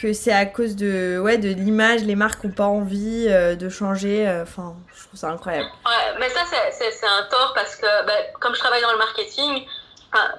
que 0.00 0.12
c'est 0.12 0.32
à 0.32 0.46
cause 0.46 0.76
de 0.76 1.18
ouais 1.18 1.38
de 1.38 1.48
l'image, 1.48 2.02
les 2.04 2.14
marques 2.14 2.44
ont 2.44 2.52
pas 2.52 2.66
envie 2.66 3.26
euh, 3.28 3.56
de 3.56 3.68
changer. 3.68 4.28
euh, 4.28 4.44
Enfin, 4.44 4.76
je 4.94 5.04
trouve 5.08 5.18
ça 5.18 5.28
incroyable. 5.30 5.66
Ouais, 5.84 6.14
mais 6.20 6.28
ça, 6.30 6.40
c'est- 6.48 7.04
un 7.06 7.22
tort 7.30 7.52
parce 7.54 7.74
que, 7.76 8.06
ben, 8.06 8.14
comme 8.40 8.54
je 8.54 8.60
travaille 8.60 8.80
dans 8.82 8.92
le 8.92 8.98
marketing, 8.98 9.64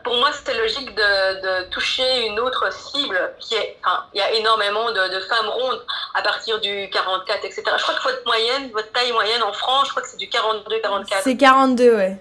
pour 0.03 0.15
moi, 0.15 0.29
c'était 0.33 0.57
logique 0.57 0.95
de, 0.95 1.41
de 1.65 1.69
toucher 1.69 2.25
une 2.27 2.39
autre 2.39 2.71
cible 2.73 3.19
qui 3.39 3.53
est. 3.55 3.77
Il 4.13 4.17
y 4.19 4.21
a 4.21 4.31
énormément 4.31 4.91
de, 4.91 5.13
de 5.13 5.19
femmes 5.21 5.47
rondes 5.49 5.81
à 6.15 6.21
partir 6.21 6.59
du 6.61 6.89
44, 6.91 7.43
etc. 7.45 7.63
Je 7.77 7.83
crois 7.83 7.95
que 7.95 8.03
votre 8.03 8.25
moyenne, 8.25 8.71
votre 8.71 8.91
taille 8.93 9.11
moyenne 9.11 9.43
en 9.43 9.53
France, 9.53 9.85
je 9.87 9.91
crois 9.91 10.01
que 10.01 10.07
c'est 10.09 10.17
du 10.17 10.27
42-44. 10.27 11.05
C'est 11.21 11.37
42, 11.37 11.95
ouais. 11.95 12.17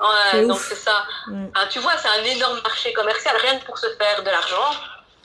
Ouais, 0.00 0.46
donc 0.46 0.58
c'est 0.58 0.74
ça. 0.76 1.04
Enfin, 1.28 1.66
tu 1.70 1.78
vois, 1.80 1.92
c'est 1.98 2.08
un 2.08 2.24
énorme 2.24 2.58
marché 2.62 2.92
commercial, 2.92 3.36
rien 3.42 3.58
que 3.58 3.66
pour 3.66 3.76
se 3.78 3.86
faire 3.98 4.22
de 4.22 4.30
l'argent. 4.30 4.70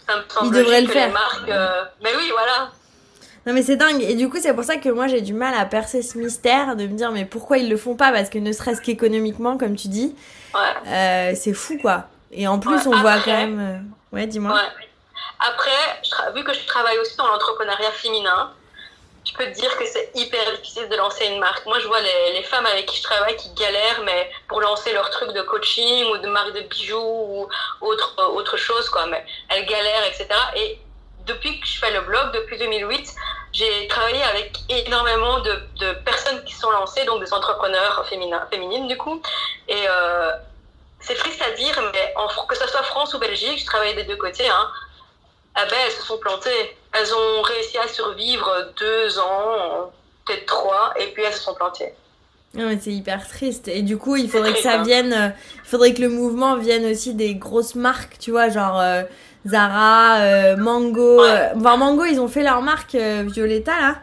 Ça 0.08 0.18
me 0.18 0.24
semble 0.30 0.54
devraient 0.56 0.82
logique 0.82 0.88
le 0.90 0.94
que 0.94 0.94
les 0.94 1.04
faire. 1.06 1.12
marques. 1.14 1.50
euh, 1.50 1.84
Mais 2.04 2.16
oui, 2.16 2.30
voilà. 2.34 2.70
Non 3.48 3.54
mais 3.54 3.62
c'est 3.62 3.76
dingue 3.76 4.02
et 4.02 4.16
du 4.16 4.28
coup 4.28 4.38
c'est 4.42 4.56
pour 4.56 4.64
ça 4.64 4.78
que 4.78 4.90
moi 4.90 5.06
j'ai 5.06 5.22
du 5.22 5.34
mal 5.36 5.54
à 5.54 5.66
percer 5.66 6.02
ce 6.02 6.18
mystère 6.18 6.76
de 6.76 6.88
me 6.88 6.98
dire 6.98 7.12
mais 7.12 7.26
pourquoi 7.26 7.60
ils 7.60 7.70
le 7.70 7.78
font 7.78 7.96
pas? 7.96 8.12
Parce 8.12 8.30
que 8.32 8.40
ne 8.40 8.52
serait-ce 8.52 8.82
qu'économiquement 8.82 9.56
comme 9.60 9.76
tu 9.76 9.88
dis 9.88 10.16
Ouais. 10.56 10.62
euh, 10.88 11.32
c'est 11.36 11.54
fou 11.54 11.78
quoi 11.80 12.06
et 12.32 12.48
en 12.48 12.58
plus 12.58 12.74
Ouais, 12.74 12.88
on 12.88 13.02
voit 13.02 13.20
quand 13.20 13.34
même 13.38 13.60
euh, 13.60 14.16
ouais 14.18 14.26
dis-moi. 14.26 14.60
Après, 15.40 15.70
je 16.04 16.10
tra- 16.10 16.34
vu 16.34 16.44
que 16.44 16.54
je 16.56 16.66
travaille 16.66 16.98
aussi 16.98 17.16
dans 17.18 17.28
l'entrepreneuriat 17.28 17.92
féminin, 17.92 18.52
je 19.26 19.34
peux 19.34 19.46
te 19.46 19.56
dire 19.60 19.76
que 19.78 19.86
c'est 19.86 20.12
hyper 20.14 20.52
difficile 20.58 20.88
de 20.88 20.96
lancer 20.96 21.26
une 21.26 21.40
marque. 21.40 21.66
Moi, 21.66 21.80
je 21.80 21.88
vois 21.88 22.00
les, 22.00 22.34
les 22.34 22.44
femmes 22.44 22.66
avec 22.66 22.86
qui 22.86 22.98
je 22.98 23.04
travaille 23.04 23.36
qui 23.36 23.50
galèrent, 23.54 24.02
mais 24.04 24.32
pour 24.48 24.62
lancer 24.62 24.94
leur 24.94 25.10
truc 25.10 25.32
de 25.32 25.42
coaching 25.42 26.06
ou 26.12 26.18
de 26.18 26.28
marque 26.28 26.54
de 26.54 26.62
bijoux 26.62 27.00
ou 27.00 27.50
autre, 27.82 28.16
autre 28.34 28.58
chose, 28.58 28.90
quoi. 28.90 29.08
Mais 29.08 29.26
elles 29.50 29.66
galèrent, 29.66 30.06
etc. 30.06 30.28
Et 30.56 30.80
depuis 31.26 31.60
que 31.60 31.68
je 31.68 31.80
fais 31.80 31.92
le 31.92 32.02
blog, 32.02 32.34
depuis 32.34 32.58
2008, 32.58 33.14
j'ai 33.52 33.88
travaillé 33.88 34.22
avec 34.24 34.58
énormément 34.70 35.40
de, 35.40 35.60
de 35.80 35.94
personnes 36.06 36.44
qui 36.44 36.54
sont 36.54 36.70
lancées, 36.70 37.06
donc 37.06 37.24
des 37.24 37.34
entrepreneurs 37.34 38.06
féminins, 38.08 38.46
féminines, 38.52 38.88
du 38.88 38.98
coup. 38.98 39.22
Et 39.68 39.86
euh, 39.90 40.32
c'est 41.00 41.16
triste 41.16 41.42
à 41.42 41.52
dire, 41.52 41.82
mais 41.94 42.14
que 42.48 42.56
ce 42.56 42.68
soit 42.68 42.84
France 42.84 43.14
ou 43.14 43.20
Belgique, 43.20 43.60
je 43.60 43.66
travaillais 43.66 43.96
des 43.96 44.04
deux 44.04 44.18
côtés, 44.18 44.48
hein, 44.48 44.70
ah 45.56 45.64
ben, 45.70 45.76
elles 45.86 45.92
se 45.92 46.02
sont 46.04 46.18
plantées. 46.18 46.78
Elles 46.94 47.14
ont 47.14 47.42
réussi 47.42 47.78
à 47.78 47.88
survivre 47.88 48.50
deux 48.80 49.20
ans, 49.20 49.92
peut-être 50.26 50.46
trois, 50.46 50.94
et 51.00 51.08
puis 51.08 51.24
elles 51.24 51.34
se 51.34 51.42
sont 51.44 51.54
plantées. 51.56 51.94
Non, 52.54 52.68
mais 52.68 52.78
c'est 52.80 52.92
hyper 52.94 53.28
triste 53.28 53.68
et 53.68 53.82
du 53.82 53.98
coup 53.98 54.16
il 54.16 54.30
faudrait 54.30 54.54
que 54.54 54.60
ça 54.62 54.76
hein. 54.80 54.84
vienne 54.84 55.12
euh, 55.12 55.28
il 55.66 55.70
faudrait 55.70 55.94
que 55.94 56.02
le 56.02 56.08
mouvement 56.08 56.56
vienne 56.56 56.86
aussi 56.86 57.14
des 57.14 57.36
grosses 57.36 57.76
marques 57.76 58.18
tu 58.18 58.32
vois 58.32 58.48
genre 58.48 58.80
euh, 58.80 59.04
Zara 59.46 60.20
euh, 60.20 60.56
Mango 60.56 61.22
Ouais. 61.22 61.50
enfin 61.58 61.76
Mango 61.76 62.06
ils 62.06 62.18
ont 62.22 62.30
fait 62.30 62.44
leur 62.44 62.62
marque 62.62 62.96
Violetta 62.96 63.74
là 63.78 63.96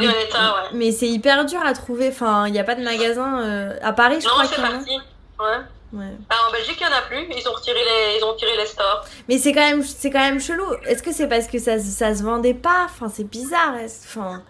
Mais- 0.00 0.06
Violetta, 0.06 0.38
ouais. 0.38 0.68
mais 0.72 0.90
c'est 0.90 1.06
hyper 1.06 1.44
dur 1.44 1.60
à 1.62 1.74
trouver 1.74 2.08
enfin 2.08 2.46
il 2.46 2.52
n'y 2.54 2.58
a 2.58 2.64
pas 2.64 2.76
de 2.76 2.82
magasin 2.82 3.76
à 3.82 3.92
Paris 3.92 4.22
je 4.22 4.26
Non, 4.26 4.30
crois 4.32 4.46
c'est 4.46 4.58
en 4.58 4.64
a 4.64 4.70
parti. 4.70 4.98
Ouais. 5.38 5.58
Ouais. 5.92 6.12
Ah, 6.30 6.36
en 6.48 6.52
Belgique, 6.52 6.78
il 6.80 6.86
n'y 6.86 6.92
en 6.92 6.96
a 6.96 7.02
plus. 7.02 7.26
Ils 7.30 7.48
ont 7.48 7.52
retiré 7.52 7.78
les, 7.82 8.18
ils 8.18 8.24
ont 8.24 8.28
retiré 8.32 8.56
les 8.56 8.66
stores. 8.66 9.04
Mais 9.28 9.38
c'est 9.38 9.52
quand 9.52 9.60
même, 9.68 9.82
c'est 9.82 10.10
quand 10.10 10.20
même 10.20 10.40
chelou. 10.40 10.66
Est-ce 10.86 11.02
que 11.02 11.12
c'est 11.12 11.28
parce 11.28 11.46
que 11.46 11.58
ça, 11.58 11.78
ça 11.78 12.14
se 12.14 12.22
vendait 12.22 12.54
pas? 12.54 12.86
Enfin, 12.86 13.08
c'est 13.14 13.24
bizarre. 13.24 13.74
Enfin, 14.04 14.42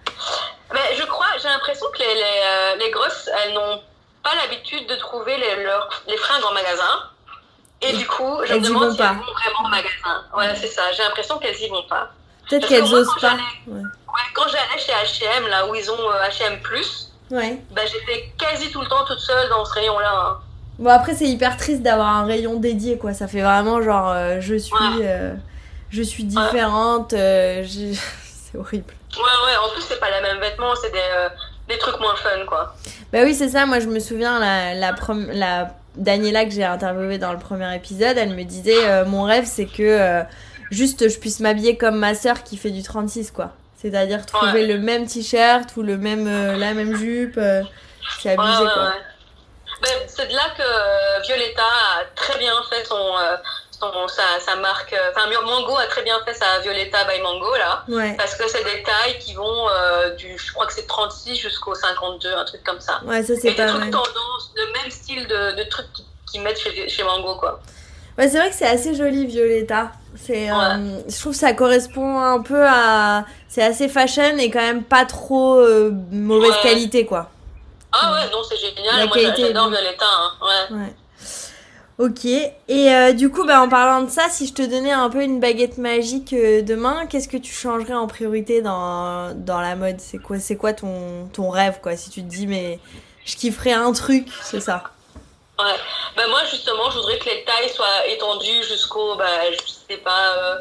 Mais 0.73 0.95
je 0.97 1.05
crois, 1.05 1.27
j'ai 1.41 1.49
l'impression 1.49 1.87
que 1.93 1.99
les, 1.99 2.15
les, 2.15 2.23
euh, 2.23 2.77
les 2.77 2.91
grosses, 2.91 3.29
elles 3.45 3.55
n'ont 3.55 3.81
pas 4.23 4.35
l'habitude 4.37 4.87
de 4.89 4.97
trouver 4.97 5.37
les, 5.37 5.63
leurs, 5.65 5.89
les 6.09 6.17
fringues 6.17 6.45
en 6.45 6.53
magasin. 6.53 7.11
Et 7.81 7.93
du 7.93 8.07
coup, 8.09 8.41
je 8.45 8.53
Elles 8.55 8.61
me 8.61 8.67
demande 8.67 8.85
vont 8.87 8.91
si 8.93 8.99
pas. 8.99 9.11
elles 9.11 9.17
vont 9.19 9.33
vraiment 9.33 9.65
au 9.67 9.69
magasin. 9.69 10.25
Voilà, 10.33 10.55
c'est 10.57 10.67
ça. 10.67 10.91
J'ai 10.93 11.03
l'impression 11.05 11.39
qu'elles 11.39 11.61
y 11.61 11.69
vont 11.69 11.85
pas. 11.89 12.11
peut-être 12.51 12.67
qu'elles 12.67 12.93
osent 12.93 13.15
pas. 13.21 13.35
Ouais. 13.69 13.81
Ouais, 13.81 14.25
quand 14.35 14.49
j'allais 14.49 14.79
chez 14.79 14.93
H&M, 15.25 15.47
là 15.49 15.67
où 15.67 15.75
ils 15.77 15.89
ont 15.91 15.97
H&M+, 16.29 16.59
Ouais. 17.31 17.59
bah, 17.71 17.83
j'étais 17.87 18.33
quasi 18.39 18.71
tout 18.73 18.81
le 18.81 18.89
temps 18.89 19.05
toute 19.05 19.21
seule 19.21 19.49
dans 19.51 19.65
ce 19.65 19.75
rayon-là. 19.75 20.13
hein. 20.13 20.41
Bon 20.79 20.91
après, 20.91 21.15
c'est 21.15 21.27
hyper 21.27 21.57
triste 21.57 21.83
d'avoir 21.83 22.09
un 22.09 22.25
rayon 22.25 22.59
dédié, 22.61 22.99
quoi. 22.99 23.13
Ça 23.15 23.27
fait 23.27 23.41
vraiment 23.43 23.83
genre, 23.83 24.11
euh, 24.11 24.37
je 24.41 24.55
suis, 24.55 24.73
Ouais. 24.75 25.03
euh, 25.05 25.35
je 25.91 26.03
suis 26.03 26.25
différente. 26.25 27.13
euh, 27.15 27.63
j'ai- 27.65 27.95
c'est 28.53 28.57
horrible. 28.59 28.93
Ouais, 29.17 29.23
ouais, 29.23 29.57
en 29.65 29.73
plus, 29.75 29.83
c'est 29.83 29.99
pas 29.99 30.11
les 30.11 30.21
mêmes 30.23 30.41
vêtements, 30.41 30.75
c'est 30.81 30.93
des, 30.93 30.99
euh, 30.99 31.29
des 31.69 31.79
trucs 31.79 31.99
moins 32.01 32.15
fun, 32.17 32.45
quoi. 32.47 32.75
Bah 33.13 33.21
oui, 33.25 33.35
c'est 33.35 33.49
ça. 33.49 33.67
Moi, 33.67 33.81
je 33.81 33.89
me 33.89 33.99
souviens 33.99 34.39
la, 34.39 34.75
la, 34.75 34.93
prom- 34.93 35.29
la 35.33 35.75
Daniela 35.97 36.45
que 36.45 36.51
j'ai 36.53 36.65
interviewée 36.65 37.19
dans 37.19 37.33
le 37.33 37.39
premier 37.39 37.75
épisode, 37.75 38.17
elle 38.17 38.35
me 38.35 38.45
disait, 38.45 38.87
euh, 38.87 39.05
mon 39.05 39.25
rêve, 39.25 39.47
c'est 39.47 39.67
que 39.67 39.83
euh, 39.83 40.23
juste 40.71 41.09
je 41.09 41.19
puisse 41.19 41.41
m'habiller 41.41 41.77
comme 41.77 41.97
ma 41.99 42.15
sœur 42.15 42.45
qui 42.45 42.57
fait 42.57 42.71
du 42.71 42.83
36, 42.85 43.33
quoi. 43.33 43.53
C'est-à-dire 43.83 44.25
trouver 44.27 44.61
Ouais. 44.63 44.67
le 44.67 44.79
même 44.79 45.07
t-shirt 45.07 45.77
ou 45.77 45.83
le 45.83 45.97
même, 45.99 46.27
euh, 46.29 46.57
la 46.57 46.75
même 46.75 46.95
jupe. 46.97 47.37
euh, 47.39 47.63
c'est 48.21 48.29
Ouais, 48.37 48.45
abusé, 48.45 48.63
ouais, 48.65 48.71
quoi. 48.75 48.93
Ben, 49.83 49.91
c'est 50.09 50.27
de 50.29 50.35
là 50.35 50.43
que 50.57 50.63
euh, 50.63 51.21
Violetta 51.23 51.63
a 51.63 52.05
très 52.17 52.39
bien 52.39 52.53
fait 52.69 52.85
son, 52.85 52.97
euh, 52.97 53.37
son, 53.79 54.09
sa, 54.09 54.23
sa 54.45 54.57
marque. 54.57 54.93
euh, 54.93 55.11
Enfin, 55.15 55.29
Mango 55.45 55.77
a 55.77 55.87
très 55.87 56.03
bien 56.03 56.19
fait 56.25 56.35
sa 56.35 56.59
Violetta 56.61 57.05
by 57.05 57.21
Mango, 57.23 57.55
là. 57.57 57.85
Ouais. 57.89 58.15
Parce 58.19 58.35
que 58.35 58.49
c'est 58.49 58.65
des 58.65 58.83
tailles 58.83 59.19
qui 59.21 59.35
vont 59.35 59.69
euh, 59.69 60.11
du, 60.17 60.37
je 60.37 60.53
crois 60.53 60.67
que 60.67 60.73
c'est 60.73 60.87
36 60.87 61.37
jusqu'au 61.37 61.75
52, 61.75 62.35
un 62.35 62.45
truc 62.45 62.65
comme 62.65 62.81
ça. 62.81 63.01
Ouais, 63.05 63.23
ça 63.23 63.35
c'est 63.37 63.51
des 63.51 63.55
pas 63.55 63.67
trucs 63.69 63.81
mal. 63.81 63.91
tendance, 63.91 64.53
le 64.57 64.73
même 64.73 64.91
style 64.91 65.27
de, 65.29 65.53
de 65.57 65.63
trucs 65.69 65.93
qui- 65.93 66.05
qu'ils 66.31 66.43
mettent 66.43 66.59
chez, 66.61 66.89
chez 66.89 67.03
Mango, 67.05 67.37
quoi. 67.37 67.61
Ouais, 68.19 68.29
c'est 68.29 68.39
vrai 68.39 68.51
que 68.51 68.57
c'est 68.57 68.67
assez 68.67 68.97
joli, 68.97 69.27
Violetta. 69.27 69.93
C'est, 70.17 70.51
euh, 70.51 70.99
je 71.09 71.21
trouve 71.21 71.33
que 71.33 71.39
ça 71.39 71.53
correspond 71.53 72.19
un 72.21 72.41
peu 72.43 72.67
à. 72.67 73.25
C'est 73.49 73.63
assez 73.63 73.89
fashion 73.89 74.37
et 74.39 74.51
quand 74.51 74.59
même 74.61 74.83
pas 74.83 75.05
trop 75.05 75.55
euh, 75.57 75.93
mauvaise 76.11 76.51
Ouais. 76.51 76.63
qualité, 76.63 77.07
quoi. 77.07 77.31
Ah 77.93 78.13
ouais, 78.13 78.31
non, 78.31 78.43
c'est 78.43 78.57
génial. 78.57 78.99
La 78.99 79.07
Moi, 79.07 79.17
j'adore. 79.19 79.71
Violetta, 79.71 80.05
hein. 80.07 80.33
ouais. 80.43 80.77
Ouais. 80.77 80.95
Ok. 81.99 82.25
Et 82.27 82.55
euh, 82.95 83.13
du 83.13 83.29
coup, 83.31 83.45
bah, 83.45 83.61
en 83.61 83.69
parlant 83.69 84.03
de 84.03 84.11
ça, 84.11 84.29
si 84.29 84.47
je 84.47 84.55
te 84.55 84.63
donnais 84.63 84.93
un 84.93 85.11
peu 85.11 85.23
une 85.23 85.41
baguette 85.41 85.79
magique 85.79 86.33
euh, 86.33 86.63
demain, 86.63 87.07
qu'est-ce 87.07 87.29
que 87.29 87.37
tu 87.37 87.53
changerais 87.53 87.95
en 87.95 88.07
priorité 88.07 88.63
dans, 88.63 89.35
dans 89.35 89.61
la 89.61 89.75
mode? 89.75 89.99
C'est 89.99 90.19
quoi, 90.19 90.39
c'est 90.39 90.57
quoi 90.57 90.73
ton, 90.73 91.29
ton 91.33 91.51
rêve, 91.51 91.81
quoi? 91.83 91.97
Si 91.97 92.11
tu 92.11 92.23
te 92.23 92.29
dis, 92.29 92.47
mais 92.47 92.79
je 93.25 93.35
kifferais 93.37 93.73
un 93.73 93.93
truc, 93.93 94.29
c'est 94.43 94.61
ça. 94.61 94.85
Ouais. 95.59 95.75
Ben 96.17 96.29
moi, 96.29 96.41
justement, 96.49 96.89
je 96.91 96.99
voudrais 96.99 97.19
que 97.19 97.25
les 97.25 97.45
tailles 97.45 97.71
soient 97.75 98.07
étendues 98.07 98.63
jusqu'au, 98.63 99.17
ben, 99.17 99.27
je 99.51 99.95
sais 99.95 100.01
pas, 100.01 100.35
euh, 100.37 100.57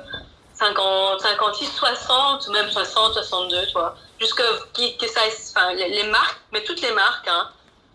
50, 0.60 1.20
56, 1.22 1.66
60, 1.76 2.50
même 2.50 2.70
60, 2.70 3.14
62, 3.14 3.66
tu 3.68 3.74
vois. 3.74 3.96
Jusque 4.20 4.42
qui- 4.74 4.98
que 4.98 5.08
ça, 5.08 5.22
enfin, 5.56 5.74
les, 5.74 5.90
les 5.90 6.04
marques, 6.08 6.40
mais 6.52 6.64
toutes 6.64 6.82
les 6.82 6.92
marques, 6.92 7.28
hein, 7.28 7.50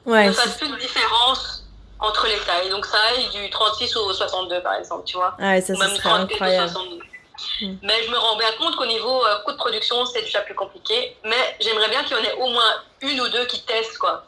Ouais. 0.07 0.27
ne 0.29 0.33
fassent 0.33 0.57
plus 0.59 0.69
de 0.69 0.77
différence 0.77 1.65
entre 1.99 2.27
les 2.27 2.39
tailles. 2.47 2.71
Donc 2.71 2.87
ça 2.87 2.97
aille 3.11 3.29
du 3.31 3.51
36 3.51 3.97
au 3.97 4.13
62, 4.13 4.61
par 4.63 4.75
exemple, 4.75 5.05
tu 5.05 5.17
vois. 5.17 5.37
Ah 5.41 5.51
ouais, 5.53 5.61
ça, 5.61 5.73
Ou 5.73 5.79
même 5.79 5.89
serait 5.91 6.01
34 6.03 6.31
au 6.31 6.35
incroyable. 6.35 6.69
62. 6.71 6.97
Mm. 7.63 7.77
Mais 7.83 8.03
je 8.05 8.11
me 8.11 8.17
rends 8.19 8.37
bien 8.37 8.51
compte 8.59 8.77
qu'au 8.77 8.87
niveau 8.87 9.25
euh, 9.25 9.37
coût 9.45 9.53
de 9.53 9.57
production, 9.57 10.05
c'est 10.07 10.23
déjà 10.23 10.41
plus 10.43 10.55
compliqué. 10.55 11.17
Mais 11.25 11.57
j'aimerais 11.61 11.89
bien 11.89 12.05
qu'il 12.05 12.17
y 12.17 12.21
en 12.21 12.23
ait 12.25 12.35
au 12.35 12.49
moins 12.51 12.73
une 13.01 13.21
ou 13.21 13.29
deux 13.29 13.47
qui 13.47 13.61
testent, 13.65 13.99
quoi. 13.99 14.25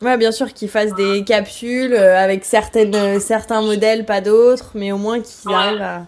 Ouais, 0.00 0.16
bien 0.16 0.32
sûr 0.32 0.52
qu'ils 0.52 0.68
fassent 0.70 0.94
des 0.94 1.24
capsules 1.24 1.94
euh, 1.94 2.16
avec 2.18 2.44
certaines, 2.44 2.94
euh, 2.94 3.20
certains 3.20 3.60
modèles, 3.62 4.04
pas 4.06 4.20
d'autres, 4.20 4.70
mais 4.74 4.92
au 4.92 4.96
moins 4.98 5.20
qu'ils 5.20 5.48
Ouais. 5.48 5.54
arrivent 5.54 5.82
à. 5.82 6.02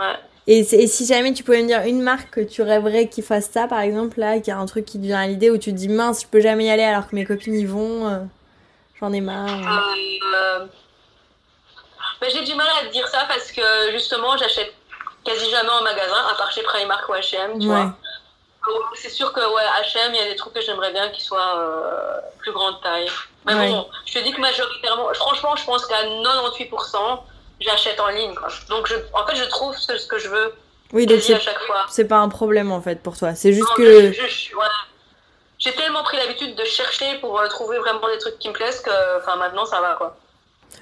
Ouais. 0.00 0.16
Et, 0.46 0.62
si 0.64 1.06
jamais 1.06 1.32
tu 1.32 1.42
pouvais 1.42 1.62
me 1.62 1.66
dire 1.66 1.80
une 1.86 2.02
marque 2.02 2.30
que 2.30 2.40
tu 2.40 2.60
rêverais 2.60 3.08
qu'ils 3.08 3.24
fasse 3.24 3.48
ça, 3.50 3.66
par 3.66 3.80
exemple, 3.80 4.20
là, 4.20 4.38
qu'il 4.38 4.48
y 4.48 4.50
a 4.50 4.58
un 4.58 4.66
truc 4.66 4.84
qui 4.84 4.98
te 4.98 5.04
vient 5.04 5.20
à 5.20 5.26
l'idée 5.26 5.50
où 5.50 5.56
tu 5.56 5.72
te 5.72 5.76
dis 5.76 5.88
mince, 5.88 6.22
je 6.22 6.26
peux 6.26 6.40
jamais 6.40 6.66
y 6.66 6.70
aller 6.70 6.82
alors 6.84 7.08
que 7.08 7.14
mes 7.14 7.24
copines 7.24 7.54
y 7.54 7.64
vont, 7.64 8.06
euh, 8.08 8.18
j'en 9.00 9.12
ai 9.12 9.22
marre. 9.22 9.84
Euh, 10.36 10.66
mais 12.20 12.28
j'ai 12.30 12.44
du 12.44 12.54
mal 12.54 12.66
à 12.80 12.86
te 12.86 12.92
dire 12.92 13.08
ça 13.08 13.24
parce 13.26 13.50
que 13.52 13.62
justement, 13.92 14.36
j'achète 14.36 14.74
quasi 15.24 15.48
jamais 15.50 15.70
en 15.70 15.82
magasin, 15.82 16.26
à 16.30 16.34
part 16.34 16.52
chez 16.52 16.62
Primark 16.62 17.08
ou 17.08 17.12
H&M, 17.12 17.58
tu 17.58 17.66
Ouais. 17.66 17.74
vois. 17.74 17.96
C'est 18.94 19.10
sûr 19.10 19.32
que 19.32 19.40
ouais, 19.40 19.62
H&M, 19.82 20.12
il 20.14 20.16
y 20.16 20.20
a 20.20 20.28
des 20.30 20.36
trucs 20.36 20.54
que 20.54 20.60
j'aimerais 20.60 20.92
bien 20.92 21.08
qu'ils 21.10 21.24
soient 21.24 21.58
euh, 21.58 22.20
plus 22.38 22.52
grande 22.52 22.80
taille. 22.82 23.10
Mais 23.46 23.54
Ouais. 23.54 23.68
bon, 23.68 23.86
je 24.06 24.14
te 24.14 24.18
dis 24.24 24.32
que 24.32 24.40
majoritairement, 24.40 25.12
franchement, 25.14 25.56
je 25.56 25.64
pense 25.64 25.84
qu'à 25.86 26.02
98%, 26.04 27.24
j'achète 27.60 27.98
en 28.00 28.08
ligne. 28.08 28.34
Quoi. 28.34 28.48
Donc, 28.68 28.86
je, 28.88 28.94
en 29.12 29.26
fait, 29.26 29.36
je 29.36 29.44
trouve 29.44 29.76
ce, 29.76 29.96
ce 29.98 30.06
que 30.06 30.18
je 30.18 30.28
veux 30.28 30.52
Oui, 30.92 31.06
donc 31.06 31.20
c'est 31.20 31.34
à 31.34 31.40
chaque 31.40 31.60
fois. 31.60 31.86
c'est 31.88 32.04
pas 32.06 32.18
un 32.18 32.28
problème 32.28 32.72
en 32.72 32.80
fait 32.80 33.02
pour 33.02 33.16
toi. 33.16 33.34
C'est 33.34 33.52
juste 33.52 33.68
Non, 33.70 33.74
que. 33.76 34.08
ouais. 34.10 34.66
J'ai 35.58 35.72
tellement 35.72 36.02
pris 36.02 36.16
l'habitude 36.18 36.54
de 36.56 36.64
chercher 36.64 37.18
pour 37.20 37.40
euh, 37.40 37.46
trouver 37.48 37.78
vraiment 37.78 38.06
des 38.08 38.18
trucs 38.18 38.38
qui 38.38 38.48
me 38.48 38.52
plaisent 38.54 38.80
que 38.80 39.36
maintenant, 39.38 39.64
ça 39.64 39.80
va. 39.80 39.94
quoi. 39.94 40.16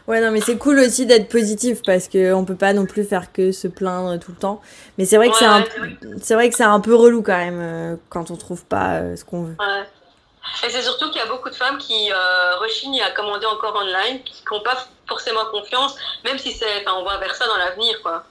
Ouais, 0.09 0.21
non, 0.21 0.31
mais 0.33 0.41
c'est 0.41 0.57
cool 0.57 0.79
aussi 0.81 1.07
d'être 1.07 1.29
positif 1.29 1.83
parce 1.85 2.09
que 2.09 2.33
on 2.33 2.45
peut 2.45 2.57
pas 2.57 2.73
non 2.73 2.87
plus 2.87 3.05
faire 3.05 3.31
que 3.33 3.53
se 3.53 3.69
plaindre 3.69 4.19
tout 4.19 4.33
le 4.33 4.39
temps. 4.39 4.61
Mais 4.99 5.05
c'est 5.05 5.17
vrai 5.19 5.29
que 5.29 5.35
Ouais, 5.35 5.39
c'est 5.39 5.45
un, 5.45 5.61
ouais, 5.61 5.69
vrai. 5.79 5.91
c'est 6.21 6.35
vrai 6.35 6.49
que 6.49 6.57
c'est 6.57 6.65
un 6.65 6.81
peu 6.81 6.95
relou 6.97 7.23
quand 7.23 7.37
même 7.37 7.61
euh, 7.61 7.97
quand 8.09 8.31
on 8.33 8.37
trouve 8.37 8.65
pas 8.65 8.95
euh, 8.95 9.17
ce 9.17 9.25
qu'on 9.25 9.45
veut. 9.45 9.57
Ouais. 9.61 10.67
Et 10.67 10.71
c'est 10.71 10.83
surtout 10.83 11.09
qu'il 11.11 11.19
y 11.21 11.25
a 11.25 11.27
beaucoup 11.29 11.51
de 11.51 11.55
femmes 11.55 11.79
qui 11.79 12.11
euh, 12.11 12.57
rechignent 12.57 13.01
à 13.03 13.11
commander 13.11 13.47
encore 13.47 13.77
online, 13.77 14.23
qui 14.25 14.43
n'ont 14.51 14.63
pas 14.63 14.77
forcément 15.13 15.45
confiance, 15.51 15.95
même 16.25 16.39
si 16.39 16.53
c'est, 16.53 16.85
on 16.89 17.05
va 17.05 17.19
vers 17.19 17.35
ça 17.35 17.47
dans 17.47 17.57
l'avenir, 17.57 18.01
quoi. 18.03 18.25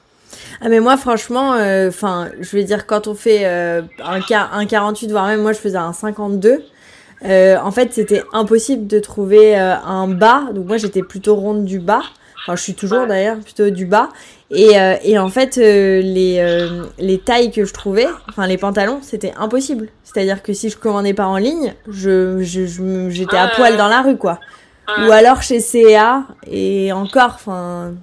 Ah 0.61 0.69
mais 0.69 0.79
moi 0.79 0.97
franchement, 0.97 1.53
euh, 1.53 1.89
enfin, 1.89 2.29
je 2.39 2.55
veux 2.55 2.63
dire 2.63 2.87
quand 2.87 3.07
on 3.07 3.15
fait 3.15 3.41
euh, 3.45 3.81
un, 4.03 4.19
un 4.53 4.65
48 4.65 5.11
voire 5.11 5.25
même 5.27 5.41
moi 5.41 5.51
je 5.51 5.59
faisais 5.59 5.77
un 5.77 5.91
52, 5.91 6.63
euh, 7.25 7.57
en 7.61 7.71
fait 7.71 7.93
c'était 7.93 8.23
impossible 8.31 8.87
de 8.87 8.99
trouver 8.99 9.59
euh, 9.59 9.75
un 9.75 10.07
bas. 10.07 10.43
Donc 10.53 10.67
moi 10.67 10.77
j'étais 10.77 11.01
plutôt 11.01 11.35
ronde 11.35 11.65
du 11.65 11.79
bas. 11.79 12.03
Enfin 12.43 12.55
je 12.55 12.63
suis 12.63 12.73
toujours 12.73 13.07
d'ailleurs 13.07 13.37
plutôt 13.39 13.69
du 13.69 13.85
bas. 13.85 14.09
Et, 14.49 14.71
et 15.03 15.17
en 15.17 15.29
fait 15.29 15.55
les 15.57 16.67
les 16.97 17.19
tailles 17.19 17.51
que 17.51 17.63
je 17.65 17.73
trouvais, 17.73 18.07
enfin 18.29 18.47
les 18.47 18.57
pantalons 18.57 18.99
c'était 19.01 19.33
impossible. 19.37 19.89
C'est-à-dire 20.03 20.43
que 20.43 20.53
si 20.53 20.69
je 20.69 20.77
commandais 20.77 21.13
pas 21.13 21.25
en 21.25 21.37
ligne, 21.37 21.73
je 21.87 22.39
j'étais 22.41 23.37
je, 23.37 23.43
à 23.43 23.47
poil 23.49 23.77
dans 23.77 23.87
la 23.87 24.01
rue 24.01 24.17
quoi. 24.17 24.39
Ou 24.87 25.11
alors 25.11 25.41
chez 25.41 25.59
CA 25.59 26.23
et 26.45 26.91
encore, 26.91 27.31
enfin. 27.35 27.93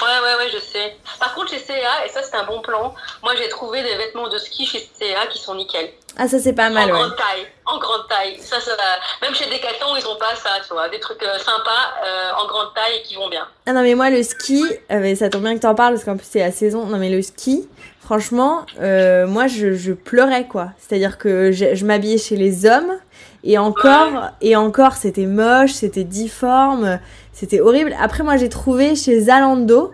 Ouais, 0.00 0.08
ouais, 0.08 0.44
ouais, 0.44 0.50
je 0.52 0.58
sais. 0.58 0.96
Par 1.20 1.34
contre, 1.34 1.50
chez 1.50 1.58
CA, 1.58 2.04
et 2.04 2.08
ça 2.08 2.22
c'est 2.22 2.36
un 2.36 2.44
bon 2.44 2.60
plan, 2.62 2.94
moi 3.22 3.32
j'ai 3.36 3.48
trouvé 3.48 3.82
des 3.82 3.94
vêtements 3.96 4.28
de 4.28 4.38
ski 4.38 4.66
chez 4.66 4.88
CA 4.98 5.26
qui 5.30 5.38
sont 5.38 5.54
nickel. 5.54 5.90
Ah, 6.16 6.26
ça 6.28 6.38
c'est 6.38 6.52
pas 6.52 6.70
mal, 6.70 6.90
en 6.90 6.94
ouais. 6.94 7.00
grande 7.00 7.16
taille, 7.16 7.46
en 7.66 7.78
grande 7.78 8.08
taille. 8.08 8.36
Ça, 8.40 8.60
ça 8.60 8.72
va. 8.76 8.82
Même 9.22 9.34
chez 9.34 9.46
Decathlon, 9.46 9.96
ils 9.96 10.06
ont 10.06 10.16
pas 10.16 10.34
ça, 10.36 10.50
tu 10.66 10.72
vois. 10.72 10.88
Des 10.88 11.00
trucs 11.00 11.22
euh, 11.22 11.38
sympas, 11.38 11.94
euh, 12.04 12.30
en 12.40 12.46
grande 12.46 12.72
taille 12.74 12.98
et 12.98 13.02
qui 13.02 13.16
vont 13.16 13.28
bien. 13.28 13.46
Ah 13.66 13.72
non, 13.72 13.82
mais 13.82 13.94
moi 13.94 14.10
le 14.10 14.22
ski, 14.22 14.64
euh, 14.90 14.98
mais 15.00 15.14
ça 15.16 15.28
tombe 15.28 15.42
bien 15.42 15.54
que 15.54 15.60
t'en 15.60 15.74
parles 15.74 15.94
parce 15.94 16.04
qu'en 16.04 16.16
plus 16.16 16.26
c'est 16.28 16.40
la 16.40 16.52
saison. 16.52 16.86
Non, 16.86 16.98
mais 16.98 17.10
le 17.10 17.22
ski, 17.22 17.68
franchement, 18.00 18.66
moi 18.80 19.46
je, 19.46 19.74
je 19.74 19.92
pleurais 19.92 20.46
quoi. 20.46 20.68
C'est-à-dire 20.78 21.18
que 21.18 21.52
je, 21.52 21.74
je 21.74 21.84
m'habillais 21.84 22.18
chez 22.18 22.36
les 22.36 22.66
hommes 22.66 22.98
et 23.44 23.58
encore, 23.58 24.30
et 24.40 24.56
encore 24.56 24.94
c'était 24.94 25.26
moche, 25.26 25.72
c'était 25.72 26.04
difforme, 26.04 26.98
c'était 27.32 27.60
horrible. 27.60 27.94
Après, 28.00 28.22
moi 28.24 28.36
j'ai 28.36 28.48
trouvé 28.48 28.96
chez 28.96 29.20
Zalando, 29.20 29.92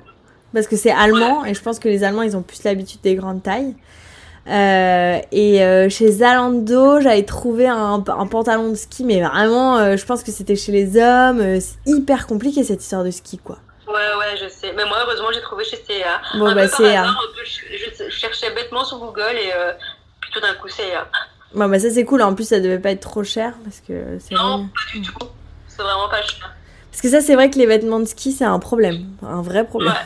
parce 0.55 0.67
que 0.67 0.77
c'est 0.77 0.91
allemand 0.93 1.45
et 1.45 1.55
je 1.55 1.63
pense 1.63 1.79
que 1.79 1.89
les 1.89 2.03
Allemands 2.05 2.23
ils 2.23 2.37
ont 2.37 2.43
plus 2.43 2.63
l'habitude 2.65 3.01
des 3.03 3.15
grandes 3.15 3.43
tailles. 3.43 3.75
Euh, 4.47 5.19
et 5.33 5.63
euh, 5.63 5.89
chez 5.91 6.11
Zalando, 6.11 7.01
j'avais 7.01 7.25
trouvé 7.25 7.69
un, 7.69 8.03
un 8.07 8.27
pantalon 8.27 8.71
de 8.71 8.75
ski, 8.75 9.05
mais 9.05 9.21
vraiment, 9.21 9.77
euh, 9.77 9.97
je 9.97 10.05
pense 10.07 10.23
que 10.23 10.33
c'était 10.33 10.57
chez 10.57 10.73
les 10.73 10.97
hommes. 10.97 11.41
euh, 11.41 11.61
c'est 11.61 11.77
hyper 11.87 12.27
compliqué 12.27 12.65
cette 12.65 12.83
histoire 12.83 13.05
de 13.05 13.11
ski, 13.11 13.39
quoi. 13.39 13.59
Ouais, 13.87 13.95
ouais, 13.95 14.37
je 14.41 14.49
sais. 14.49 14.73
Mais 14.77 14.85
moi, 14.87 14.99
heureusement, 15.05 15.29
j'ai 15.33 15.43
trouvé 15.43 15.65
chez 15.65 15.77
CA. 15.77 16.21
Bon, 16.39 16.47
un 16.47 16.55
bah, 16.55 16.67
peu 16.67 16.71
par 16.71 16.81
hasard, 16.81 17.21
je 17.45 18.11
cherchais 18.11 18.51
bêtement 18.55 18.85
sur 18.85 18.99
Google 18.99 19.35
et 19.35 19.53
euh, 19.55 19.73
puis 20.21 20.31
tout 20.33 20.41
d'un 20.41 20.55
coup, 20.55 20.69
CA. 20.69 21.07
Bon, 21.55 21.69
bah 21.69 21.79
ça 21.81 21.91
c'est 21.91 22.05
cool. 22.05 22.23
En 22.23 22.35
plus, 22.35 22.45
ça 22.49 22.61
devait 22.61 22.79
pas 22.79 22.91
être 22.91 23.01
trop 23.01 23.25
cher 23.25 23.55
parce 23.65 23.81
que 23.81 24.19
c'est 24.21 24.35
Non, 24.35 24.41
vraiment... 24.43 24.65
pas 24.69 24.93
du 24.99 25.03
tout. 25.03 25.27
C'est 25.69 25.83
vraiment 25.83 26.09
pas 26.09 26.23
cher. 26.23 26.55
Parce 26.91 27.03
que 27.03 27.09
ça, 27.09 27.21
c'est 27.21 27.35
vrai 27.35 27.51
que 27.51 27.59
les 27.59 27.67
vêtements 27.67 28.01
de 28.01 28.05
ski, 28.05 28.33
c'est 28.33 28.45
un 28.45 28.59
problème, 28.59 29.07
un 29.23 29.43
vrai 29.43 29.65
problème, 29.65 29.93
Ouais. 29.93 29.99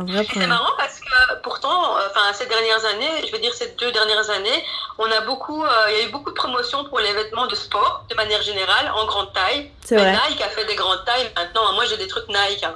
un 0.00 0.04
vrai 0.04 0.16
Et 0.20 0.24
C'est 0.24 0.26
problème. 0.30 0.48
marrant 0.50 0.72
parce 0.76 1.00
que 1.00 1.40
pourtant, 1.42 1.96
euh, 1.96 2.00
ces 2.34 2.46
dernières 2.46 2.84
années, 2.84 3.26
je 3.26 3.32
veux 3.32 3.38
dire 3.40 3.52
ces 3.54 3.74
deux 3.80 3.90
dernières 3.92 4.28
années, 4.30 4.62
on 4.98 5.06
a 5.10 5.22
beaucoup, 5.22 5.64
euh, 5.64 5.68
il 5.90 5.98
y 5.98 6.00
a 6.04 6.08
eu 6.08 6.12
beaucoup 6.12 6.30
de 6.30 6.34
promotions 6.34 6.84
pour 6.84 7.00
les 7.00 7.12
vêtements 7.14 7.46
de 7.46 7.54
sport 7.54 8.04
de 8.10 8.14
manière 8.16 8.42
générale 8.42 8.90
en 8.94 9.06
grande 9.06 9.32
taille. 9.32 9.70
C'est 9.82 9.96
vrai. 9.96 10.12
Nike 10.28 10.42
a 10.42 10.48
fait 10.50 10.66
des 10.66 10.74
grandes 10.74 11.04
tailles 11.06 11.30
maintenant. 11.34 11.72
Moi 11.74 11.84
j'ai 11.86 11.96
des 11.96 12.06
trucs 12.06 12.28
Nike. 12.28 12.64
hein. 12.64 12.74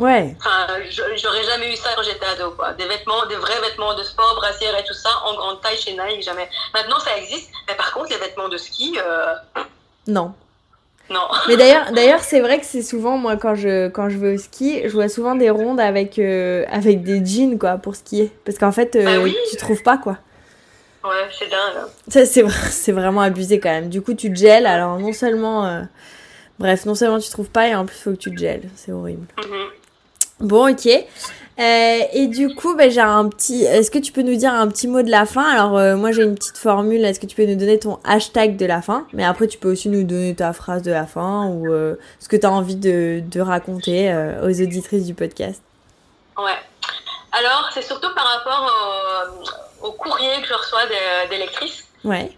Ouais. 0.00 0.34
Enfin, 0.38 0.66
j'aurais 0.90 1.44
jamais 1.44 1.72
eu 1.72 1.76
ça 1.76 1.90
quand 1.94 2.02
j'étais 2.02 2.26
ado, 2.26 2.50
quoi. 2.52 2.72
Des 2.72 2.86
vêtements, 2.88 3.26
des 3.26 3.36
vrais 3.36 3.60
vêtements 3.60 3.94
de 3.94 4.02
sport, 4.02 4.34
brassières 4.36 4.76
et 4.78 4.84
tout 4.84 4.94
ça 4.94 5.10
en 5.26 5.34
grande 5.34 5.60
taille 5.60 5.76
chez 5.76 5.92
Nike, 5.92 6.22
jamais. 6.24 6.48
Maintenant 6.74 6.98
ça 6.98 7.16
existe, 7.18 7.50
mais 7.68 7.74
par 7.74 7.92
contre 7.92 8.10
les 8.10 8.16
vêtements 8.18 8.48
de 8.48 8.56
ski, 8.56 8.98
euh, 8.98 9.34
Non. 10.06 10.32
non. 11.10 11.28
Mais 11.48 11.56
d'ailleurs, 11.56 11.92
d'ailleurs, 11.92 12.20
c'est 12.20 12.40
vrai 12.40 12.58
que 12.60 12.66
c'est 12.66 12.82
souvent 12.82 13.18
moi 13.18 13.36
quand 13.36 13.54
je 13.54 13.88
quand 13.88 14.08
je 14.08 14.16
vais 14.18 14.34
au 14.34 14.38
ski, 14.38 14.80
je 14.84 14.88
vois 14.92 15.08
souvent 15.08 15.34
des 15.34 15.50
rondes 15.50 15.80
avec 15.80 16.18
euh, 16.18 16.64
avec 16.70 17.02
des 17.02 17.24
jeans 17.24 17.58
quoi 17.58 17.76
pour 17.76 17.94
skier, 17.94 18.32
parce 18.46 18.56
qu'en 18.58 18.72
fait, 18.72 18.96
euh, 18.96 19.04
Bah 19.04 19.22
oui. 19.22 19.36
tu 19.50 19.56
trouves 19.58 19.82
pas 19.82 19.98
quoi. 19.98 20.16
Ouais, 21.04 21.28
c'est 21.38 21.48
dingue. 21.48 21.76
hein. 21.78 21.88
Ça 22.08 22.24
c'est 22.26 22.42
vra- 22.42 22.70
c'est 22.70 22.92
vraiment 22.92 23.20
abusé 23.22 23.60
quand 23.60 23.70
même. 23.70 23.88
Du 23.90 24.00
coup, 24.02 24.14
tu 24.14 24.32
te 24.32 24.38
gèles. 24.38 24.66
Alors 24.66 24.98
non 24.98 25.12
seulement, 25.12 25.66
euh, 25.66 25.82
bref, 26.58 26.84
non 26.86 26.94
seulement 26.94 27.18
tu 27.18 27.30
trouves 27.30 27.50
pas 27.50 27.68
et 27.68 27.74
en 27.74 27.84
plus 27.86 27.96
faut 27.96 28.10
que 28.12 28.16
tu 28.16 28.34
te 28.34 28.38
gèles. 28.38 28.68
C'est 28.76 28.92
horrible. 28.92 29.26
Mhm. 29.38 29.66
Bon, 30.40 30.70
ok. 30.70 30.86
Euh, 31.58 31.98
et 32.14 32.26
du 32.28 32.54
coup, 32.54 32.74
bah, 32.74 32.88
j'ai 32.88 33.00
un 33.02 33.28
petit. 33.28 33.64
Est-ce 33.64 33.90
que 33.90 33.98
tu 33.98 34.12
peux 34.12 34.22
nous 34.22 34.36
dire 34.36 34.52
un 34.52 34.66
petit 34.68 34.88
mot 34.88 35.02
de 35.02 35.10
la 35.10 35.26
fin? 35.26 35.44
Alors, 35.44 35.76
euh, 35.76 35.94
moi, 35.96 36.10
j'ai 36.10 36.22
une 36.22 36.34
petite 36.34 36.56
formule. 36.56 37.04
Est-ce 37.04 37.20
que 37.20 37.26
tu 37.26 37.36
peux 37.36 37.44
nous 37.44 37.56
donner 37.56 37.78
ton 37.78 37.98
hashtag 38.04 38.56
de 38.56 38.64
la 38.64 38.80
fin? 38.80 39.06
Mais 39.12 39.24
après, 39.24 39.46
tu 39.46 39.58
peux 39.58 39.70
aussi 39.70 39.90
nous 39.90 40.02
donner 40.04 40.34
ta 40.34 40.54
phrase 40.54 40.80
de 40.82 40.90
la 40.90 41.04
fin 41.06 41.46
ou 41.48 41.70
euh, 41.70 41.96
ce 42.18 42.28
que 42.28 42.36
tu 42.36 42.46
as 42.46 42.50
envie 42.50 42.76
de, 42.76 43.20
de 43.22 43.40
raconter 43.42 44.10
aux 44.42 44.48
auditrices 44.62 45.04
du 45.04 45.12
podcast. 45.12 45.60
Ouais. 46.38 46.56
Alors, 47.38 47.68
c'est 47.74 47.82
surtout 47.82 48.08
par 48.14 48.24
rapport 48.24 48.72
au, 49.82 49.88
au 49.88 49.92
courrier 49.92 50.40
que 50.40 50.48
je 50.48 50.54
reçois 50.54 50.86
des, 50.86 51.28
des 51.28 51.38
lectrices, 51.38 51.84
Ouais. 52.02 52.32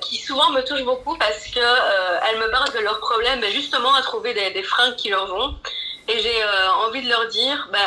qui 0.00 0.16
souvent 0.18 0.50
me 0.52 0.60
touchent 0.62 0.84
beaucoup 0.84 1.16
parce 1.18 1.44
que 1.48 1.58
euh, 1.58 2.18
elles 2.30 2.38
me 2.38 2.48
parlent 2.52 2.72
de 2.72 2.78
leurs 2.78 3.00
problèmes, 3.00 3.40
justement 3.52 3.92
à 3.94 4.02
trouver 4.02 4.32
des, 4.32 4.52
des 4.52 4.62
fringues 4.62 4.94
qui 4.94 5.10
leur 5.10 5.26
vont. 5.26 5.54
Et 6.08 6.18
j'ai 6.20 6.42
euh, 6.42 6.72
envie 6.86 7.02
de 7.02 7.08
leur 7.08 7.26
dire, 7.28 7.68
bah, 7.72 7.78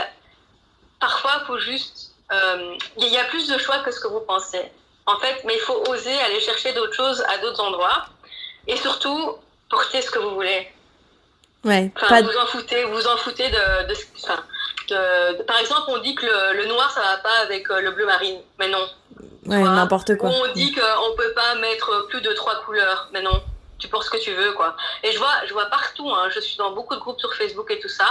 parfois, 0.99 1.32
il 1.41 1.45
faut 1.47 1.60
juste. 1.60 2.12
euh, 2.32 2.75
Il 2.97 3.08
y 3.08 3.17
a 3.17 3.23
plus 3.25 3.47
de 3.47 3.58
choix 3.58 3.80
que 3.80 3.91
ce 3.91 3.99
que 3.99 4.08
vous 4.08 4.21
pensez. 4.21 4.71
En 5.06 5.17
fait, 5.19 5.41
mais 5.45 5.56
il 5.56 5.62
faut 5.62 5.84
oser 5.89 6.17
aller 6.21 6.39
chercher 6.41 6.73
d'autres 6.73 6.93
choses 6.93 7.21
à 7.30 7.38
d'autres 7.38 7.62
endroits. 7.62 8.06
Et 8.67 8.75
surtout, 8.75 9.36
porter 9.69 10.01
ce 10.01 10.12
que 10.12 10.19
vous 10.19 10.32
voulez. 10.36 10.67
Ouais. 11.63 11.91
Enfin, 11.95 12.08
Pas... 12.08 12.21
vous 12.21 12.38
en 12.38 12.45
foutez, 12.47 12.84
vous 12.86 13.08
en 13.08 13.17
foutez 13.17 13.49
de, 13.49 13.88
de, 13.88 13.93
de- 13.93 15.38
de- 15.38 15.43
par 15.43 15.60
exemple, 15.60 15.84
on 15.88 15.97
dit 15.99 16.15
que 16.15 16.25
le, 16.25 16.58
le 16.62 16.65
noir 16.67 16.91
ça 16.91 17.01
va 17.01 17.17
pas 17.17 17.38
avec 17.43 17.69
euh, 17.71 17.82
le 17.82 17.91
bleu 17.91 18.06
marine, 18.06 18.39
mais 18.60 18.69
non. 18.69 18.88
Ouais, 19.45 19.62
n'importe 19.63 20.17
quoi. 20.17 20.30
Ou 20.30 20.34
on 20.34 20.53
dit 20.53 20.73
qu'on 20.73 21.15
peut 21.15 21.34
pas 21.34 21.56
mettre 21.56 22.08
plus 22.10 22.21
de 22.21 22.32
trois 22.34 22.56
couleurs, 22.63 23.10
mais 23.13 23.21
non. 23.21 23.41
Tu 23.79 23.87
portes 23.87 24.05
ce 24.05 24.09
que 24.09 24.17
tu 24.17 24.33
veux, 24.33 24.53
quoi. 24.53 24.75
Et 25.03 25.11
je 25.11 25.17
vois, 25.17 25.45
je 25.45 25.53
vois 25.53 25.65
partout, 25.67 26.09
hein, 26.09 26.29
je 26.29 26.39
suis 26.39 26.57
dans 26.57 26.71
beaucoup 26.71 26.95
de 26.95 26.99
groupes 26.99 27.19
sur 27.19 27.33
Facebook 27.35 27.69
et 27.71 27.79
tout 27.79 27.89
ça, 27.89 28.07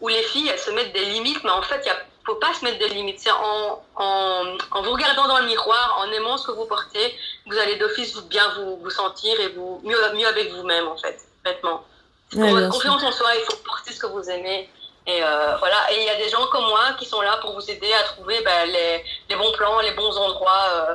où 0.00 0.08
les 0.08 0.22
filles, 0.22 0.48
elles 0.48 0.58
se 0.58 0.70
mettent 0.70 0.92
des 0.92 1.04
limites, 1.06 1.42
mais 1.44 1.50
en 1.50 1.62
fait, 1.62 1.82
il 1.86 1.92
faut 2.26 2.36
pas 2.36 2.52
se 2.52 2.64
mettre 2.64 2.78
des 2.78 2.88
limites. 2.88 3.20
C'est 3.20 3.30
en, 3.30 3.82
en, 3.96 4.56
en 4.70 4.82
vous 4.82 4.92
regardant 4.92 5.26
dans 5.26 5.38
le 5.38 5.46
miroir, 5.46 5.98
en 6.00 6.12
aimant 6.12 6.36
ce 6.36 6.46
que 6.46 6.52
vous 6.52 6.66
portez, 6.66 7.14
vous 7.46 7.56
allez 7.58 7.76
d'office 7.76 8.16
bien 8.24 8.46
vous, 8.56 8.76
vous 8.76 8.90
sentir 8.90 9.40
et 9.40 9.48
vous 9.48 9.80
mieux, 9.82 9.98
mieux 10.14 10.26
avec 10.26 10.52
vous-même, 10.52 10.86
en 10.88 10.96
fait, 10.96 11.18
bêtement. 11.44 11.84
Ouais, 12.34 12.40
Pour 12.40 12.42
bien 12.42 12.60
votre 12.60 12.72
confiance 12.72 13.02
en 13.02 13.12
soi, 13.12 13.30
il 13.36 13.44
faut 13.44 13.56
porter 13.64 13.92
ce 13.92 14.00
que 14.00 14.06
vous 14.06 14.28
aimez. 14.28 14.68
Et 15.06 15.22
euh, 15.22 15.56
voilà. 15.56 15.90
Et 15.90 16.02
il 16.02 16.04
y 16.04 16.10
a 16.10 16.16
des 16.16 16.28
gens 16.28 16.46
comme 16.48 16.66
moi 16.66 16.92
qui 16.98 17.06
sont 17.06 17.22
là 17.22 17.38
pour 17.38 17.54
vous 17.54 17.70
aider 17.70 17.90
à 17.94 18.02
trouver 18.02 18.42
bah, 18.42 18.66
les, 18.66 19.02
les 19.30 19.36
bons 19.36 19.50
plans, 19.52 19.80
les 19.80 19.92
bons 19.92 20.14
endroits 20.18 20.64
euh, 20.70 20.94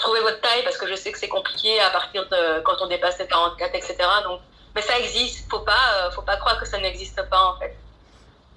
trouver 0.00 0.20
votre 0.20 0.40
taille, 0.40 0.62
parce 0.64 0.76
que 0.76 0.86
je 0.86 0.94
sais 0.94 1.12
que 1.12 1.18
c'est 1.18 1.28
compliqué 1.28 1.80
à 1.80 1.90
partir 1.90 2.28
de 2.28 2.60
quand 2.62 2.76
on 2.80 2.86
dépasse 2.86 3.18
les 3.18 3.26
44, 3.26 3.74
etc. 3.74 3.96
Donc, 4.24 4.40
mais 4.74 4.82
ça 4.82 4.98
existe. 4.98 5.48
Faut 5.50 5.60
pas, 5.60 5.72
euh, 5.96 6.10
faut 6.10 6.22
pas 6.22 6.36
croire 6.36 6.58
que 6.60 6.66
ça 6.66 6.78
n'existe 6.78 7.20
pas 7.30 7.54
en 7.54 7.58
fait. 7.58 7.74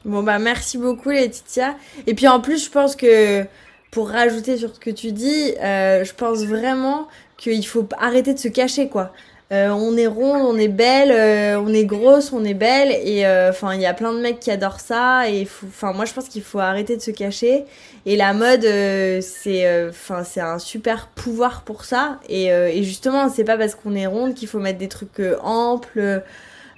Bon 0.05 0.23
bah 0.23 0.39
merci 0.39 0.77
beaucoup 0.77 1.09
Laetitia. 1.09 1.75
Et 2.05 2.13
puis 2.13 2.27
en 2.27 2.39
plus 2.39 2.65
je 2.65 2.71
pense 2.71 2.95
que 2.95 3.45
pour 3.91 4.09
rajouter 4.09 4.57
sur 4.57 4.73
ce 4.73 4.79
que 4.79 4.89
tu 4.89 5.11
dis, 5.11 5.53
euh, 5.61 6.03
je 6.03 6.13
pense 6.13 6.43
vraiment 6.43 7.07
qu'il 7.37 7.65
faut 7.65 7.87
arrêter 7.99 8.33
de 8.33 8.39
se 8.39 8.47
cacher 8.47 8.89
quoi. 8.89 9.11
Euh, 9.53 9.69
on 9.69 9.95
est 9.95 10.07
ronde, 10.07 10.41
on 10.41 10.57
est 10.57 10.67
belle, 10.67 11.09
euh, 11.09 11.57
on 11.61 11.73
est 11.73 11.85
grosse, 11.85 12.33
on 12.33 12.43
est 12.43 12.53
belle 12.53 12.91
et 12.91 13.25
euh, 13.25 13.49
enfin 13.49 13.75
il 13.75 13.79
y 13.79 13.85
a 13.85 13.93
plein 13.93 14.11
de 14.11 14.19
mecs 14.19 14.41
qui 14.41 14.51
adorent 14.51 14.81
ça 14.81 15.29
et 15.29 15.47
enfin 15.65 15.93
moi 15.93 16.03
je 16.03 16.11
pense 16.11 16.27
qu'il 16.27 16.41
faut 16.41 16.59
arrêter 16.59 16.97
de 16.97 17.01
se 17.01 17.11
cacher 17.11 17.63
et 18.05 18.17
la 18.17 18.33
mode 18.33 18.65
euh, 18.65 19.21
c'est 19.21 19.87
enfin 19.87 20.25
c'est 20.25 20.41
un 20.41 20.59
super 20.59 21.07
pouvoir 21.15 21.61
pour 21.61 21.85
ça 21.85 22.19
et, 22.27 22.51
euh, 22.51 22.67
et 22.67 22.83
justement 22.83 23.29
c'est 23.29 23.45
pas 23.45 23.57
parce 23.57 23.73
qu'on 23.75 23.95
est 23.95 24.05
ronde 24.05 24.33
qu'il 24.33 24.49
faut 24.49 24.59
mettre 24.59 24.79
des 24.79 24.89
trucs 24.89 25.21
euh, 25.21 25.37
amples 25.41 25.99
euh, 25.99 26.19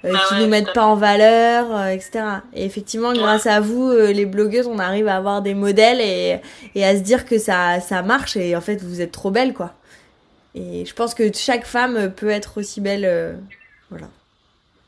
euh, 0.04 0.12
Ah 0.14 0.24
qui 0.28 0.34
ouais, 0.34 0.40
nous 0.40 0.46
mettent 0.48 0.72
pas 0.72 0.86
en 0.86 0.96
valeur, 0.96 1.76
euh, 1.76 1.88
etc. 1.88 2.42
Et 2.54 2.64
effectivement, 2.64 3.12
grâce 3.12 3.46
à 3.46 3.60
vous, 3.60 3.88
euh, 3.90 4.12
les 4.12 4.26
blogueuses, 4.26 4.66
on 4.66 4.78
arrive 4.78 5.08
à 5.08 5.16
avoir 5.16 5.42
des 5.42 5.54
modèles 5.54 6.00
et, 6.00 6.40
et 6.74 6.84
à 6.86 6.94
se 6.96 7.00
dire 7.02 7.26
que 7.26 7.38
ça, 7.38 7.80
ça 7.80 8.02
marche 8.02 8.36
et 8.36 8.56
en 8.56 8.60
fait, 8.62 8.82
vous 8.82 9.00
êtes 9.02 9.12
trop 9.12 9.30
belle, 9.30 9.52
quoi. 9.54 9.74
Et 10.54 10.84
je 10.84 10.94
pense 10.94 11.14
que 11.14 11.32
chaque 11.32 11.64
femme 11.64 12.10
peut 12.12 12.30
être 12.30 12.58
aussi 12.58 12.80
belle. 12.80 13.04
euh, 13.04 13.34
voilà. 13.90 14.08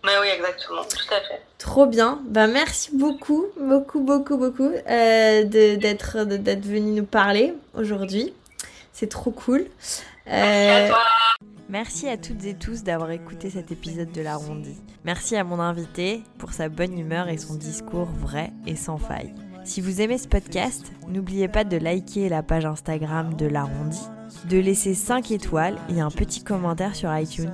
Mais 0.04 0.12
oui, 0.20 0.26
exactement, 0.36 0.82
tout 0.82 1.14
à 1.14 1.20
fait. 1.20 1.40
Trop 1.58 1.86
bien. 1.86 2.20
Ben, 2.26 2.48
merci 2.48 2.90
beaucoup, 2.96 3.46
beaucoup, 3.60 4.00
beaucoup, 4.00 4.36
beaucoup 4.36 4.64
euh, 4.88 5.44
de- 5.44 5.76
d'être 5.76 6.24
de- 6.24 6.36
d'être 6.36 6.66
venu 6.66 6.90
nous 6.92 7.04
parler 7.06 7.54
aujourd'hui. 7.74 8.32
C'est 8.92 9.08
trop 9.08 9.30
cool. 9.30 9.66
Merci 10.26 10.34
à 10.70 10.76
Euh, 10.84 10.88
toi. 10.88 10.98
Merci 11.68 12.08
à 12.08 12.16
toutes 12.16 12.44
et 12.44 12.54
tous 12.54 12.82
d'avoir 12.82 13.12
écouté 13.12 13.48
cet 13.48 13.70
épisode 13.70 14.10
de 14.12 14.20
l'Arrondi. 14.20 14.76
Merci 15.04 15.36
à 15.36 15.44
mon 15.44 15.58
invité 15.60 16.22
pour 16.38 16.52
sa 16.52 16.68
bonne 16.68 16.98
humeur 16.98 17.28
et 17.28 17.38
son 17.38 17.54
discours 17.54 18.08
vrai 18.20 18.50
et 18.66 18.76
sans 18.76 18.98
faille. 18.98 19.32
Si 19.64 19.80
vous 19.80 20.00
aimez 20.00 20.18
ce 20.18 20.26
podcast, 20.28 20.92
n'oubliez 21.08 21.46
pas 21.48 21.62
de 21.64 21.76
liker 21.76 22.28
la 22.28 22.42
page 22.42 22.66
Instagram 22.66 23.34
de 23.36 23.46
l'Arrondi, 23.46 24.00
de 24.48 24.58
laisser 24.58 24.94
5 24.94 25.30
étoiles 25.30 25.76
et 25.88 26.00
un 26.00 26.10
petit 26.10 26.42
commentaire 26.42 26.94
sur 26.94 27.16
iTunes. 27.16 27.52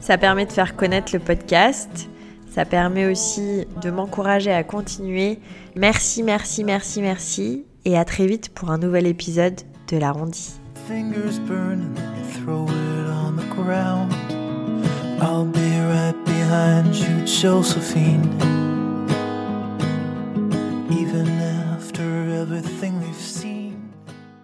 Ça 0.00 0.18
permet 0.18 0.46
de 0.46 0.52
faire 0.52 0.76
connaître 0.76 1.12
le 1.12 1.18
podcast. 1.18 2.08
Ça 2.50 2.64
permet 2.64 3.06
aussi 3.06 3.66
de 3.82 3.90
m'encourager 3.90 4.52
à 4.52 4.64
continuer. 4.64 5.38
Merci, 5.76 6.22
merci, 6.22 6.64
merci, 6.64 7.02
merci. 7.02 7.64
Et 7.84 7.96
à 7.96 8.04
très 8.04 8.26
vite 8.26 8.48
pour 8.50 8.70
un 8.70 8.78
nouvel 8.78 9.06
épisode 9.06 9.60
de 9.88 9.96
l'arrondi. 9.96 10.54